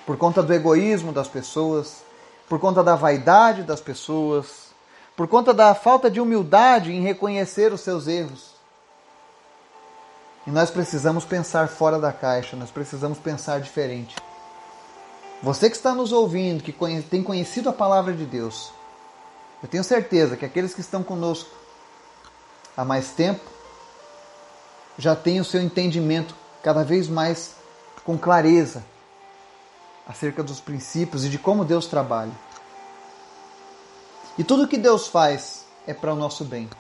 por 0.07 0.17
conta 0.17 0.43
do 0.43 0.53
egoísmo 0.53 1.13
das 1.13 1.29
pessoas, 1.29 2.03
por 2.49 2.59
conta 2.59 2.83
da 2.83 2.97
vaidade 2.97 3.63
das 3.63 3.81
pessoas, 3.81 4.69
por 5.15 5.29
conta 5.29 5.53
da 5.53 5.75
falta 5.75 6.11
de 6.11 6.21
humildade 6.21 6.93
em 6.93 7.03
reconhecer 7.03 7.73
os 7.73 7.83
seus 7.83 8.07
erros. 8.09 8.55
E 10.47 10.51
nós 10.51 10.71
precisamos 10.71 11.27
pensar 11.27 11.69
fora 11.69 11.99
da 11.99 12.13
caixa, 12.13 12.57
nós 12.57 12.71
precisamos 12.71 13.19
pensar 13.19 13.61
diferente. 13.61 14.17
Você 15.43 15.69
que 15.69 15.77
está 15.77 15.95
nos 15.95 16.11
ouvindo, 16.11 16.65
que 16.65 16.75
tem 17.03 17.23
conhecido 17.23 17.69
a 17.69 17.73
palavra 17.73 18.15
de 18.15 18.25
Deus, 18.25 18.73
eu 19.63 19.69
tenho 19.69 19.85
certeza 19.85 20.37
que 20.37 20.45
aqueles 20.45 20.73
que 20.73 20.81
estão 20.81 21.03
conosco 21.03 21.58
há 22.79 22.85
mais 22.85 23.11
tempo 23.11 23.45
já 24.97 25.17
têm 25.17 25.41
o 25.41 25.45
seu 25.45 25.61
entendimento 25.61 26.33
cada 26.63 26.85
vez 26.85 27.09
mais 27.09 27.57
com 28.05 28.17
clareza 28.17 28.85
acerca 30.07 30.45
dos 30.45 30.61
princípios 30.61 31.25
e 31.25 31.29
de 31.29 31.39
como 31.39 31.65
Deus 31.65 31.87
trabalha. 31.87 32.33
E 34.39 34.45
tudo 34.45 34.69
que 34.69 34.79
Deus 34.79 35.09
faz 35.09 35.67
é 35.89 35.93
para 35.93 36.13
o 36.13 36.17
nosso 36.17 36.45
bem. 36.45 36.71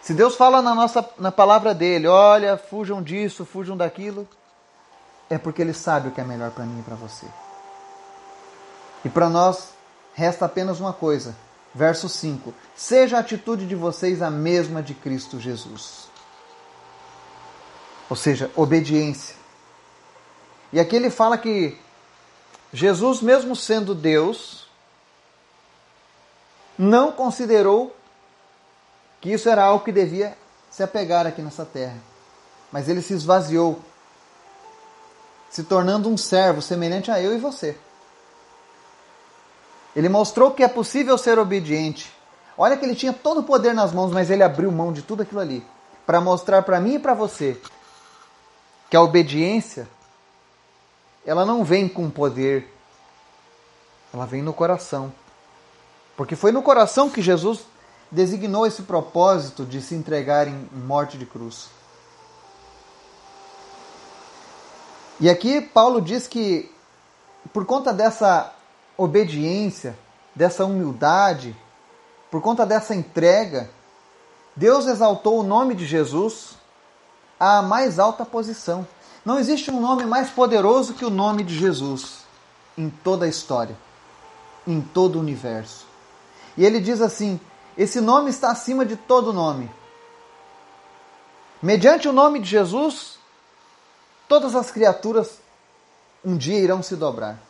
Se 0.00 0.14
Deus 0.14 0.36
fala 0.36 0.62
na 0.62 0.72
nossa 0.72 1.06
na 1.18 1.32
palavra 1.32 1.74
dele, 1.74 2.06
olha, 2.06 2.56
fujam 2.56 3.02
disso, 3.02 3.44
fujam 3.44 3.76
daquilo, 3.76 4.26
é 5.28 5.36
porque 5.36 5.60
ele 5.60 5.74
sabe 5.74 6.08
o 6.08 6.10
que 6.12 6.20
é 6.20 6.24
melhor 6.24 6.52
para 6.52 6.64
mim 6.64 6.78
e 6.78 6.82
para 6.82 6.94
você. 6.94 7.26
E 9.04 9.08
para 9.08 9.28
nós 9.28 9.70
resta 10.14 10.46
apenas 10.46 10.78
uma 10.78 10.92
coisa. 10.92 11.34
Verso 11.78 12.08
5: 12.08 12.52
Seja 12.74 13.16
a 13.16 13.20
atitude 13.20 13.64
de 13.64 13.76
vocês 13.76 14.20
a 14.20 14.28
mesma 14.28 14.82
de 14.82 14.94
Cristo 14.94 15.38
Jesus. 15.38 16.08
Ou 18.10 18.16
seja, 18.16 18.50
obediência. 18.56 19.36
E 20.72 20.80
aqui 20.80 20.96
ele 20.96 21.08
fala 21.08 21.38
que 21.38 21.78
Jesus, 22.72 23.22
mesmo 23.22 23.54
sendo 23.54 23.94
Deus, 23.94 24.66
não 26.76 27.12
considerou 27.12 27.94
que 29.20 29.32
isso 29.32 29.48
era 29.48 29.62
algo 29.62 29.84
que 29.84 29.92
devia 29.92 30.36
se 30.68 30.82
apegar 30.82 31.28
aqui 31.28 31.40
nessa 31.40 31.64
terra. 31.64 31.98
Mas 32.72 32.88
ele 32.88 33.02
se 33.02 33.14
esvaziou, 33.14 33.80
se 35.48 35.62
tornando 35.62 36.08
um 36.08 36.16
servo 36.16 36.60
semelhante 36.60 37.08
a 37.08 37.22
eu 37.22 37.32
e 37.32 37.38
você. 37.38 37.78
Ele 39.98 40.08
mostrou 40.08 40.52
que 40.52 40.62
é 40.62 40.68
possível 40.68 41.18
ser 41.18 41.40
obediente. 41.40 42.08
Olha 42.56 42.76
que 42.76 42.84
ele 42.84 42.94
tinha 42.94 43.12
todo 43.12 43.40
o 43.40 43.42
poder 43.42 43.74
nas 43.74 43.92
mãos, 43.92 44.12
mas 44.12 44.30
ele 44.30 44.44
abriu 44.44 44.70
mão 44.70 44.92
de 44.92 45.02
tudo 45.02 45.24
aquilo 45.24 45.40
ali 45.40 45.60
para 46.06 46.20
mostrar 46.20 46.62
para 46.62 46.78
mim 46.78 46.94
e 46.94 46.98
para 47.00 47.14
você 47.14 47.60
que 48.88 48.96
a 48.96 49.02
obediência 49.02 49.88
ela 51.26 51.44
não 51.44 51.64
vem 51.64 51.88
com 51.88 52.08
poder, 52.08 52.72
ela 54.14 54.24
vem 54.24 54.40
no 54.40 54.52
coração. 54.52 55.12
Porque 56.16 56.36
foi 56.36 56.52
no 56.52 56.62
coração 56.62 57.10
que 57.10 57.20
Jesus 57.20 57.62
designou 58.08 58.68
esse 58.68 58.82
propósito 58.82 59.66
de 59.66 59.82
se 59.82 59.96
entregar 59.96 60.46
em 60.46 60.68
morte 60.72 61.18
de 61.18 61.26
cruz. 61.26 61.70
E 65.18 65.28
aqui 65.28 65.60
Paulo 65.60 66.00
diz 66.00 66.28
que, 66.28 66.72
por 67.52 67.66
conta 67.66 67.92
dessa 67.92 68.54
obediência, 68.98 69.96
dessa 70.34 70.64
humildade, 70.64 71.56
por 72.30 72.42
conta 72.42 72.66
dessa 72.66 72.94
entrega, 72.94 73.70
Deus 74.54 74.86
exaltou 74.86 75.40
o 75.40 75.42
nome 75.42 75.74
de 75.74 75.86
Jesus 75.86 76.56
à 77.40 77.62
mais 77.62 77.98
alta 77.98 78.24
posição. 78.24 78.86
Não 79.24 79.38
existe 79.38 79.70
um 79.70 79.80
nome 79.80 80.04
mais 80.04 80.30
poderoso 80.30 80.94
que 80.94 81.04
o 81.04 81.10
nome 81.10 81.42
de 81.42 81.56
Jesus 81.56 82.26
em 82.76 82.88
toda 82.88 83.24
a 83.24 83.28
história, 83.28 83.76
em 84.66 84.80
todo 84.80 85.16
o 85.16 85.20
universo. 85.20 85.86
E 86.56 86.64
ele 86.64 86.80
diz 86.80 87.00
assim: 87.00 87.40
esse 87.76 88.00
nome 88.00 88.30
está 88.30 88.50
acima 88.50 88.84
de 88.84 88.96
todo 88.96 89.32
nome. 89.32 89.70
Mediante 91.62 92.08
o 92.08 92.12
nome 92.12 92.38
de 92.38 92.48
Jesus, 92.48 93.18
todas 94.28 94.54
as 94.54 94.70
criaturas 94.70 95.40
um 96.24 96.36
dia 96.36 96.58
irão 96.58 96.82
se 96.82 96.94
dobrar. 96.94 97.47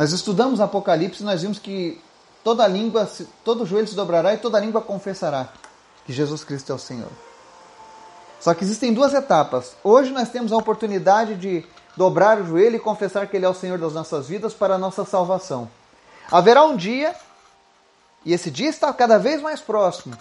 Nós 0.00 0.12
estudamos 0.12 0.62
Apocalipse 0.62 1.22
e 1.22 1.26
nós 1.26 1.42
vimos 1.42 1.58
que 1.58 2.00
toda 2.42 2.66
língua, 2.66 3.06
todo 3.44 3.66
joelho 3.66 3.86
se 3.86 3.94
dobrará 3.94 4.32
e 4.32 4.38
toda 4.38 4.58
língua 4.58 4.80
confessará 4.80 5.50
que 6.06 6.12
Jesus 6.14 6.42
Cristo 6.42 6.72
é 6.72 6.74
o 6.74 6.78
Senhor. 6.78 7.10
Só 8.40 8.54
que 8.54 8.64
existem 8.64 8.94
duas 8.94 9.12
etapas. 9.12 9.76
Hoje 9.84 10.10
nós 10.10 10.30
temos 10.30 10.52
a 10.52 10.56
oportunidade 10.56 11.34
de 11.34 11.66
dobrar 11.98 12.40
o 12.40 12.46
joelho 12.46 12.76
e 12.76 12.80
confessar 12.80 13.26
que 13.26 13.36
Ele 13.36 13.44
é 13.44 13.48
o 13.50 13.52
Senhor 13.52 13.76
das 13.76 13.92
nossas 13.92 14.26
vidas 14.26 14.54
para 14.54 14.76
a 14.76 14.78
nossa 14.78 15.04
salvação. 15.04 15.70
Haverá 16.30 16.64
um 16.64 16.78
dia 16.78 17.14
e 18.24 18.32
esse 18.32 18.50
dia 18.50 18.70
está 18.70 18.90
cada 18.94 19.18
vez 19.18 19.42
mais 19.42 19.60
próximo, 19.60 20.16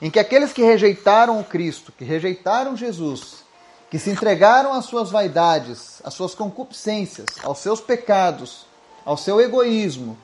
em 0.00 0.10
que 0.10 0.18
aqueles 0.18 0.54
que 0.54 0.62
rejeitaram 0.62 1.38
o 1.38 1.44
Cristo, 1.44 1.92
que 1.92 2.02
rejeitaram 2.02 2.74
Jesus, 2.74 3.44
que 3.90 3.98
se 3.98 4.08
entregaram 4.08 4.72
às 4.72 4.86
suas 4.86 5.10
vaidades, 5.10 6.00
às 6.02 6.14
suas 6.14 6.34
concupiscências, 6.34 7.26
aos 7.44 7.58
seus 7.58 7.78
pecados, 7.78 8.71
ao 9.04 9.16
seu 9.16 9.40
egoísmo, 9.40 10.16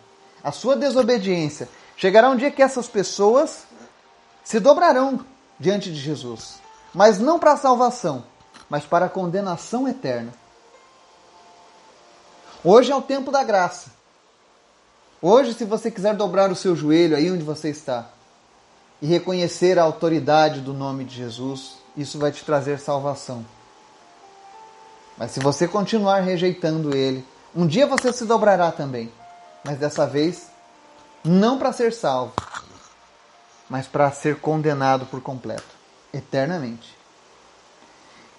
à 0.43 0.53
sua 0.53 0.77
desobediência, 0.77 1.69
chegará 1.97 2.31
um 2.31 2.37
dia 2.37 2.51
que 2.51 2.63
essas 2.63 2.89
pessoas 2.89 3.65
se 4.45 4.61
dobrarão 4.61 5.25
diante 5.59 5.93
de 5.93 5.99
Jesus, 5.99 6.61
mas 6.95 7.19
não 7.19 7.39
para 7.39 7.53
a 7.53 7.57
salvação, 7.57 8.25
mas 8.69 8.85
para 8.85 9.07
a 9.07 9.11
condenação 9.11 9.89
eterna. 9.89 10.33
Hoje 12.65 12.91
é 12.91 12.97
o 12.97 13.03
tempo 13.03 13.31
da 13.31 13.43
graça. 13.45 13.91
Hoje, 15.21 15.55
se 15.55 15.65
você 15.65 15.91
quiser 15.91 16.15
dobrar 16.15 16.51
o 16.51 16.57
seu 16.57 16.77
joelho 16.77 17.17
aí 17.17 17.31
onde 17.31 17.43
você 17.43 17.71
está 17.71 18.09
e 19.03 19.07
reconhecer 19.07 19.79
a 19.79 19.83
autoridade 19.83 20.61
do 20.61 20.73
nome 20.73 21.05
de 21.05 21.17
Jesus, 21.17 21.79
isso 21.97 22.19
vai 22.19 22.31
te 22.31 22.45
trazer 22.45 22.79
salvação. 22.79 23.45
Mas 25.17 25.33
se 25.33 25.41
você 25.41 25.67
continuar 25.67 26.21
rejeitando 26.21 26.97
ele, 26.97 27.25
um 27.55 27.67
dia 27.67 27.87
você 27.87 28.13
se 28.13 28.25
dobrará 28.25 28.71
também. 28.71 29.13
Mas 29.65 29.79
dessa 29.79 30.07
vez, 30.07 30.49
não 31.25 31.59
para 31.59 31.73
ser 31.73 31.93
salvo, 31.93 32.33
mas 33.69 33.87
para 33.87 34.11
ser 34.13 34.37
condenado 34.41 35.07
por 35.07 35.21
completo, 35.21 35.65
eternamente. 36.13 36.97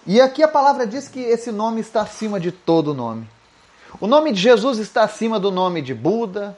E 0.08 0.20
aqui 0.20 0.42
a 0.42 0.48
palavra 0.48 0.88
diz 0.88 1.08
que 1.08 1.20
esse 1.20 1.52
nome 1.52 1.82
está 1.82 2.02
acima 2.02 2.40
de 2.40 2.52
todo 2.52 2.94
nome. 2.94 3.30
O 4.00 4.08
nome 4.08 4.32
de 4.32 4.40
Jesus 4.40 4.78
está 4.80 5.04
acima 5.04 5.40
do 5.40 5.52
nome 5.52 5.82
de 5.82 5.94
Buda, 5.94 6.58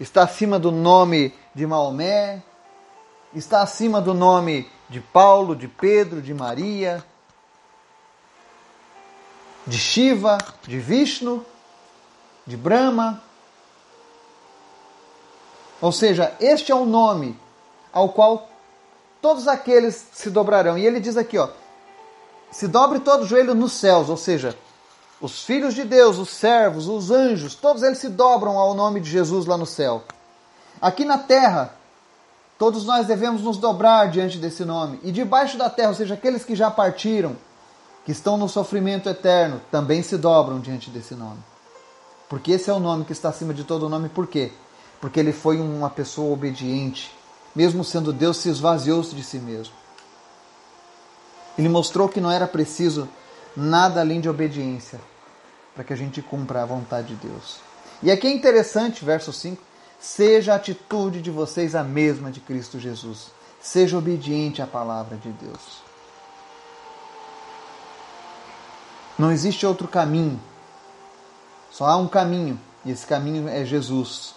está 0.00 0.24
acima 0.24 0.58
do 0.58 0.70
nome 0.70 1.34
de 1.54 1.66
Maomé, 1.66 2.42
está 3.34 3.62
acima 3.62 4.00
do 4.00 4.12
nome 4.12 4.68
de 4.88 5.00
Paulo, 5.00 5.54
de 5.54 5.68
Pedro, 5.68 6.20
de 6.20 6.34
Maria, 6.34 7.04
de 9.66 9.78
Shiva, 9.78 10.38
de 10.62 10.78
Vishnu, 10.78 11.44
de 12.46 12.56
Brahma. 12.56 13.22
Ou 15.80 15.92
seja, 15.92 16.34
este 16.40 16.72
é 16.72 16.74
o 16.74 16.84
nome 16.84 17.38
ao 17.92 18.08
qual 18.10 18.48
todos 19.20 19.46
aqueles 19.46 20.06
se 20.12 20.30
dobrarão. 20.30 20.76
E 20.76 20.86
ele 20.86 21.00
diz 21.00 21.16
aqui, 21.16 21.38
ó, 21.38 21.48
se 22.50 22.68
dobre 22.68 23.00
todo 23.00 23.22
o 23.22 23.26
joelho 23.26 23.54
nos 23.54 23.72
céus, 23.72 24.08
ou 24.08 24.16
seja, 24.16 24.56
os 25.20 25.44
filhos 25.44 25.74
de 25.74 25.84
Deus, 25.84 26.18
os 26.18 26.30
servos, 26.30 26.88
os 26.88 27.10
anjos, 27.10 27.54
todos 27.54 27.82
eles 27.82 27.98
se 27.98 28.08
dobram 28.08 28.58
ao 28.58 28.74
nome 28.74 29.00
de 29.00 29.08
Jesus 29.08 29.46
lá 29.46 29.56
no 29.56 29.66
céu. 29.66 30.02
Aqui 30.80 31.04
na 31.04 31.16
terra, 31.16 31.74
todos 32.58 32.84
nós 32.84 33.06
devemos 33.06 33.42
nos 33.42 33.56
dobrar 33.56 34.10
diante 34.10 34.38
desse 34.38 34.64
nome. 34.64 34.98
E 35.04 35.12
debaixo 35.12 35.56
da 35.56 35.70
terra, 35.70 35.90
ou 35.90 35.94
seja, 35.94 36.14
aqueles 36.14 36.44
que 36.44 36.56
já 36.56 36.70
partiram, 36.70 37.36
que 38.04 38.12
estão 38.12 38.36
no 38.36 38.48
sofrimento 38.48 39.08
eterno, 39.08 39.60
também 39.70 40.02
se 40.02 40.16
dobram 40.16 40.60
diante 40.60 40.90
desse 40.90 41.14
nome. 41.14 41.38
Porque 42.28 42.52
esse 42.52 42.70
é 42.70 42.72
o 42.72 42.80
nome 42.80 43.04
que 43.04 43.12
está 43.12 43.28
acima 43.28 43.52
de 43.52 43.64
todo 43.64 43.88
nome. 43.88 44.08
Por 44.08 44.26
quê? 44.26 44.52
Porque 45.00 45.20
ele 45.20 45.32
foi 45.32 45.60
uma 45.60 45.90
pessoa 45.90 46.32
obediente. 46.32 47.14
Mesmo 47.54 47.84
sendo 47.84 48.12
Deus, 48.12 48.38
se 48.38 48.48
esvaziou-se 48.48 49.14
de 49.14 49.22
si 49.22 49.38
mesmo. 49.38 49.74
Ele 51.58 51.68
mostrou 51.68 52.08
que 52.08 52.20
não 52.20 52.30
era 52.30 52.46
preciso 52.46 53.08
nada 53.54 54.00
além 54.00 54.20
de 54.20 54.28
obediência 54.28 54.98
para 55.74 55.84
que 55.84 55.92
a 55.92 55.96
gente 55.96 56.22
cumpra 56.22 56.62
a 56.62 56.66
vontade 56.66 57.08
de 57.08 57.26
Deus. 57.26 57.58
E 58.02 58.10
aqui 58.10 58.26
é 58.26 58.32
interessante, 58.32 59.04
verso 59.04 59.32
5: 59.32 59.62
seja 60.00 60.52
a 60.52 60.56
atitude 60.56 61.20
de 61.20 61.30
vocês 61.30 61.74
a 61.74 61.84
mesma 61.84 62.30
de 62.30 62.40
Cristo 62.40 62.78
Jesus. 62.78 63.30
Seja 63.60 63.96
obediente 63.96 64.60
à 64.60 64.66
palavra 64.66 65.16
de 65.16 65.30
Deus. 65.30 65.91
Não 69.22 69.30
existe 69.30 69.64
outro 69.64 69.86
caminho. 69.86 70.40
Só 71.70 71.84
há 71.84 71.96
um 71.96 72.08
caminho, 72.08 72.58
e 72.84 72.90
esse 72.90 73.06
caminho 73.06 73.48
é 73.48 73.64
Jesus. 73.64 74.34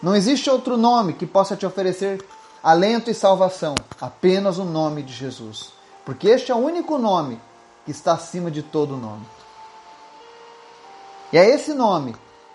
Não 0.00 0.14
existe 0.14 0.48
outro 0.48 0.76
nome 0.76 1.14
que 1.14 1.26
possa 1.26 1.56
te 1.56 1.66
oferecer 1.66 2.24
alento 2.62 3.10
e 3.10 3.14
salvação, 3.14 3.74
apenas 4.00 4.58
o 4.58 4.64
nome 4.64 5.02
de 5.02 5.12
Jesus. 5.12 5.72
Porque 6.04 6.28
este 6.28 6.52
é 6.52 6.54
o 6.54 6.58
único 6.58 6.96
nome 6.96 7.40
que 7.84 7.90
está 7.90 8.12
acima 8.12 8.52
de 8.52 8.62
todo 8.62 8.96
nome. 8.96 9.26
E 11.32 11.36
é 11.36 11.44
esse 11.44 11.74
nome 11.74 12.14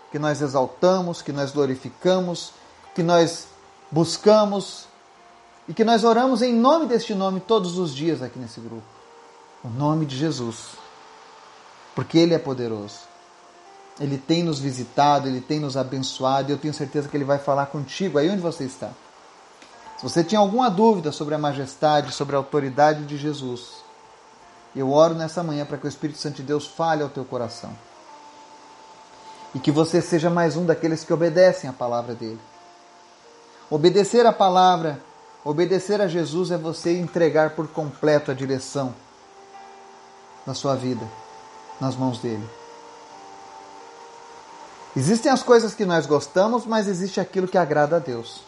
que 0.10 0.18
nós 0.18 0.42
exaltamos, 0.42 1.22
que 1.22 1.34
nós 1.34 1.52
glorificamos, 1.52 2.54
que 2.96 3.04
nós 3.04 3.48
buscamos 3.92 4.86
e 5.68 5.74
que 5.74 5.84
nós 5.84 6.06
oramos 6.06 6.42
em 6.42 6.54
nome 6.54 6.86
deste 6.86 7.14
nome 7.14 7.42
todos 7.42 7.78
os 7.78 7.94
dias 7.94 8.22
aqui 8.22 8.40
nesse 8.40 8.62
grupo. 8.62 8.88
O 9.62 9.68
nome 9.68 10.06
de 10.06 10.16
Jesus. 10.16 10.87
Porque 11.98 12.20
Ele 12.20 12.36
é 12.36 12.38
poderoso. 12.38 13.00
Ele 14.00 14.20
tem 14.20 14.44
nos 14.44 14.60
visitado, 14.60 15.28
Ele 15.28 15.42
tem 15.42 15.60
nos 15.60 15.76
abençoado 15.76 16.48
e 16.48 16.54
eu 16.54 16.58
tenho 16.60 16.72
certeza 16.72 17.10
que 17.10 17.18
Ele 17.18 17.24
vai 17.24 17.40
falar 17.40 17.66
contigo 17.66 18.20
aí 18.20 18.30
onde 18.30 18.40
você 18.40 18.66
está. 18.66 18.92
Se 19.98 20.04
você 20.04 20.24
tinha 20.24 20.38
alguma 20.38 20.70
dúvida 20.70 21.12
sobre 21.12 21.34
a 21.34 21.40
majestade, 21.40 22.12
sobre 22.12 22.36
a 22.36 22.38
autoridade 22.38 23.04
de 23.06 23.18
Jesus, 23.18 23.82
eu 24.76 24.92
oro 24.92 25.16
nessa 25.16 25.42
manhã 25.42 25.66
para 25.66 25.76
que 25.80 25.88
o 25.88 25.90
Espírito 25.90 26.20
Santo 26.20 26.36
de 26.36 26.44
Deus 26.44 26.68
fale 26.68 27.02
ao 27.02 27.10
teu 27.10 27.26
coração. 27.26 27.76
E 29.56 29.60
que 29.60 29.72
você 29.72 30.00
seja 30.00 30.30
mais 30.30 30.56
um 30.56 30.68
daqueles 30.68 31.04
que 31.04 31.12
obedecem 31.12 31.68
a 31.68 31.74
palavra 31.74 32.14
dele. 32.14 32.40
Obedecer 33.72 34.24
a 34.24 34.32
palavra, 34.32 35.02
obedecer 35.44 36.00
a 36.00 36.08
Jesus 36.08 36.52
é 36.52 36.60
você 36.60 36.96
entregar 36.96 37.56
por 37.56 37.68
completo 37.68 38.30
a 38.30 38.36
direção 38.36 38.94
da 40.46 40.54
sua 40.54 40.76
vida 40.76 41.04
nas 41.80 41.96
mãos 41.96 42.20
dele. 42.20 42.48
Existem 44.96 45.32
as 45.32 45.44
coisas 45.44 45.76
que 45.76 45.86
nós 45.86 46.06
gostamos, 46.06 46.66
mas 46.66 46.88
existe 46.88 47.20
aquilo 47.20 47.48
que 47.48 47.58
agrada 47.58 47.98
a 47.98 48.00
Deus. 48.00 48.42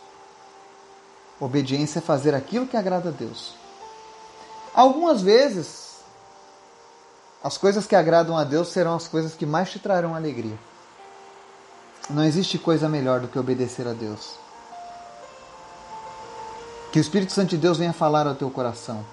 Obediência 1.39 1.99
é 1.99 2.01
fazer 2.01 2.33
aquilo 2.33 2.65
que 2.65 2.75
agrada 2.75 3.09
a 3.09 3.11
Deus. 3.11 3.53
Algumas 4.73 5.21
vezes, 5.21 5.97
as 7.43 7.57
coisas 7.57 7.85
que 7.85 7.95
agradam 7.95 8.37
a 8.37 8.43
Deus 8.43 8.69
serão 8.69 8.95
as 8.95 9.07
coisas 9.07 9.35
que 9.35 9.45
mais 9.45 9.69
te 9.69 9.79
trarão 9.79 10.15
alegria. 10.15 10.57
Não 12.09 12.23
existe 12.23 12.57
coisa 12.57 12.89
melhor 12.89 13.19
do 13.19 13.27
que 13.27 13.37
obedecer 13.37 13.87
a 13.87 13.93
Deus. 13.93 14.33
Que 16.91 16.97
o 16.97 17.01
Espírito 17.01 17.31
Santo 17.31 17.49
de 17.49 17.57
Deus 17.57 17.77
venha 17.77 17.93
falar 17.93 18.25
ao 18.25 18.33
teu 18.33 18.49
coração. 18.49 19.05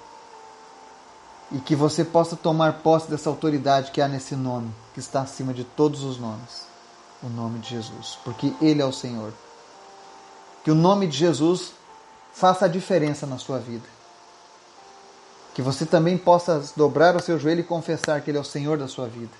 E 1.52 1.58
que 1.58 1.76
você 1.76 2.04
possa 2.04 2.34
tomar 2.34 2.80
posse 2.80 3.08
dessa 3.08 3.30
autoridade 3.30 3.92
que 3.92 4.00
há 4.00 4.08
nesse 4.08 4.34
nome, 4.34 4.70
que 4.94 5.00
está 5.00 5.20
acima 5.20 5.54
de 5.54 5.64
todos 5.64 6.02
os 6.02 6.18
nomes 6.18 6.66
o 7.22 7.28
nome 7.28 7.58
de 7.58 7.70
Jesus, 7.70 8.18
porque 8.24 8.52
Ele 8.60 8.80
é 8.82 8.84
o 8.84 8.92
Senhor. 8.92 9.32
Que 10.64 10.70
o 10.70 10.74
nome 10.74 11.06
de 11.06 11.16
Jesus 11.16 11.72
faça 12.32 12.66
a 12.66 12.68
diferença 12.68 13.26
na 13.26 13.38
sua 13.38 13.58
vida. 13.58 13.86
Que 15.54 15.62
você 15.62 15.86
também 15.86 16.18
possa 16.18 16.62
dobrar 16.76 17.16
o 17.16 17.22
seu 17.22 17.38
joelho 17.38 17.60
e 17.60 17.64
confessar 17.64 18.20
que 18.20 18.30
Ele 18.30 18.38
é 18.38 18.40
o 18.40 18.44
Senhor 18.44 18.76
da 18.76 18.88
sua 18.88 19.08
vida. 19.08 19.32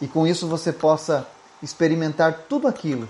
E 0.00 0.08
com 0.08 0.26
isso 0.26 0.46
você 0.48 0.72
possa 0.72 1.26
experimentar 1.62 2.46
tudo 2.48 2.66
aquilo 2.66 3.08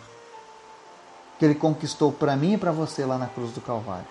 que 1.38 1.44
Ele 1.44 1.54
conquistou 1.54 2.12
para 2.12 2.36
mim 2.36 2.54
e 2.54 2.58
para 2.58 2.72
você 2.72 3.04
lá 3.04 3.16
na 3.16 3.26
cruz 3.26 3.52
do 3.52 3.60
Calvário. 3.60 4.06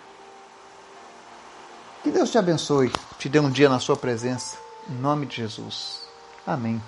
Que 2.04 2.10
Deus 2.10 2.32
te 2.32 2.38
abençoe, 2.38 2.92
te 3.20 3.30
dê 3.30 3.40
um 3.40 3.50
dia 3.50 3.70
na 3.70 3.80
sua 3.80 3.96
presença. 3.96 4.58
Em 4.90 4.96
nome 4.96 5.28
de 5.28 5.36
Jesus. 5.36 6.02
Amém. 6.48 6.82